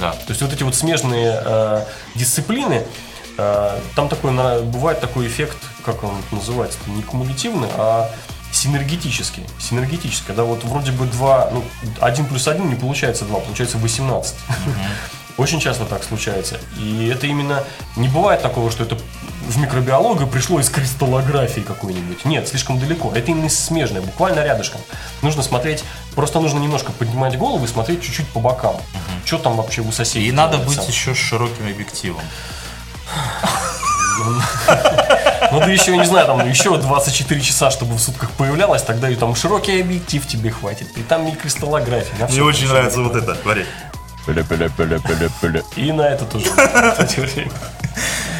Да. 0.00 0.12
То 0.12 0.30
есть 0.30 0.42
вот 0.42 0.52
эти 0.52 0.62
вот 0.62 0.74
смежные 0.74 1.40
э, 1.44 1.84
дисциплины, 2.14 2.82
э, 3.38 3.78
там 3.94 4.08
такой 4.08 4.32
на- 4.32 4.60
бывает 4.60 5.00
такой 5.00 5.26
эффект, 5.26 5.56
как 5.84 6.02
он 6.04 6.14
называется, 6.30 6.78
не 6.86 7.02
кумулятивный, 7.02 7.68
а 7.76 8.10
синергетический. 8.52 9.44
Синергетический, 9.58 10.24
когда 10.26 10.44
вот 10.44 10.64
вроде 10.64 10.92
бы 10.92 11.06
два, 11.06 11.50
ну, 11.52 11.62
один 12.00 12.26
плюс 12.26 12.48
один 12.48 12.68
не 12.68 12.74
получается 12.74 13.24
два, 13.24 13.40
получается 13.40 13.78
18. 13.78 14.34
Очень 15.36 15.60
часто 15.60 15.84
так 15.84 16.02
случается. 16.02 16.56
И 16.78 17.08
это 17.14 17.26
именно 17.26 17.62
не 17.96 18.08
бывает 18.08 18.40
такого, 18.40 18.70
что 18.70 18.84
это 18.84 18.96
в 19.46 19.58
микробиологию 19.58 20.26
пришло 20.26 20.58
из 20.58 20.70
кристаллографии 20.70 21.60
какой-нибудь. 21.60 22.24
Нет, 22.24 22.48
слишком 22.48 22.78
далеко. 22.80 23.12
Это 23.14 23.30
именно 23.32 23.50
смежное, 23.50 24.00
буквально 24.00 24.42
рядышком. 24.42 24.80
Нужно 25.20 25.42
смотреть, 25.42 25.84
просто 26.14 26.40
нужно 26.40 26.58
немножко 26.58 26.90
поднимать 26.92 27.36
голову 27.36 27.62
и 27.64 27.68
смотреть 27.68 28.02
чуть-чуть 28.02 28.26
по 28.28 28.40
бокам. 28.40 28.76
Что 29.26 29.38
там 29.38 29.56
вообще 29.56 29.82
у 29.82 29.90
соседей? 29.90 30.28
И 30.28 30.32
надо 30.32 30.58
быть 30.58 30.86
еще 30.86 31.12
с 31.12 31.18
широким 31.18 31.68
объективом. 31.68 32.22
Ну 35.52 35.60
да 35.60 35.66
еще, 35.70 35.96
не 35.96 36.06
знаю, 36.06 36.26
там 36.26 36.48
еще 36.48 36.76
24 36.76 37.40
часа, 37.40 37.70
чтобы 37.70 37.94
в 37.94 38.00
сутках 38.00 38.30
появлялось, 38.30 38.82
тогда 38.82 39.10
и 39.10 39.14
там 39.14 39.36
широкий 39.36 39.80
объектив 39.80 40.26
тебе 40.26 40.50
хватит. 40.50 40.88
И 40.96 41.02
там 41.02 41.28
и 41.28 41.32
кристаллография. 41.36 42.18
на 42.18 42.26
всё 42.26 42.50
хорошо. 42.68 43.02
вот 43.04 43.14
это, 43.16 43.36
смотри. 43.40 43.66
И 45.76 45.92
на 45.92 46.02
это 46.02 46.24
тоже. 46.24 46.46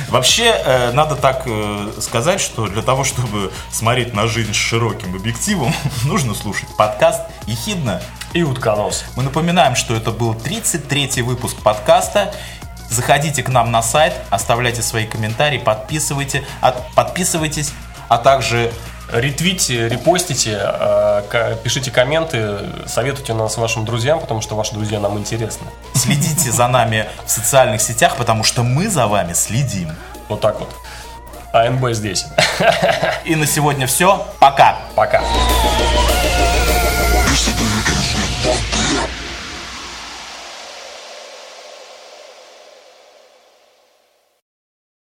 Вообще, 0.08 0.44
э, 0.64 0.92
надо 0.92 1.14
так 1.14 1.42
э, 1.46 1.92
сказать, 2.00 2.40
что 2.40 2.68
для 2.68 2.82
того, 2.82 3.04
чтобы 3.04 3.52
смотреть 3.70 4.14
на 4.14 4.26
жизнь 4.26 4.52
с 4.52 4.56
широким 4.56 5.14
объективом, 5.14 5.74
нужно 6.04 6.34
слушать 6.34 6.68
подкаст 6.76 7.22
«Ехидна». 7.46 8.00
И 8.36 8.42
утконос. 8.42 9.04
Мы 9.16 9.22
напоминаем, 9.22 9.74
что 9.74 9.94
это 9.96 10.10
был 10.10 10.34
33-й 10.34 11.22
выпуск 11.22 11.56
подкаста. 11.62 12.34
Заходите 12.90 13.42
к 13.42 13.48
нам 13.48 13.72
на 13.72 13.80
сайт, 13.82 14.12
оставляйте 14.28 14.82
свои 14.82 15.06
комментарии, 15.06 15.56
подписывайте, 15.56 16.44
от- 16.60 16.92
подписывайтесь, 16.94 17.72
а 18.10 18.18
также 18.18 18.70
ретвите, 19.10 19.88
репостите, 19.88 20.60
э, 20.62 21.56
пишите 21.64 21.90
комменты, 21.90 22.58
советуйте 22.86 23.32
нас 23.32 23.56
вашим 23.56 23.86
друзьям, 23.86 24.20
потому 24.20 24.42
что 24.42 24.54
ваши 24.54 24.74
друзья 24.74 25.00
нам 25.00 25.16
интересны. 25.18 25.66
Следите 25.94 26.52
за 26.52 26.68
нами 26.68 27.06
в 27.24 27.30
социальных 27.30 27.80
сетях, 27.80 28.16
потому 28.18 28.44
что 28.44 28.62
мы 28.62 28.90
за 28.90 29.06
вами 29.06 29.32
следим. 29.32 29.90
Вот 30.28 30.42
так 30.42 30.60
вот. 30.60 30.68
АНБ 31.54 31.92
здесь. 31.94 32.26
И 33.24 33.34
на 33.34 33.46
сегодня 33.46 33.86
все. 33.86 34.26
Пока. 34.40 34.76
Пока. 34.94 35.22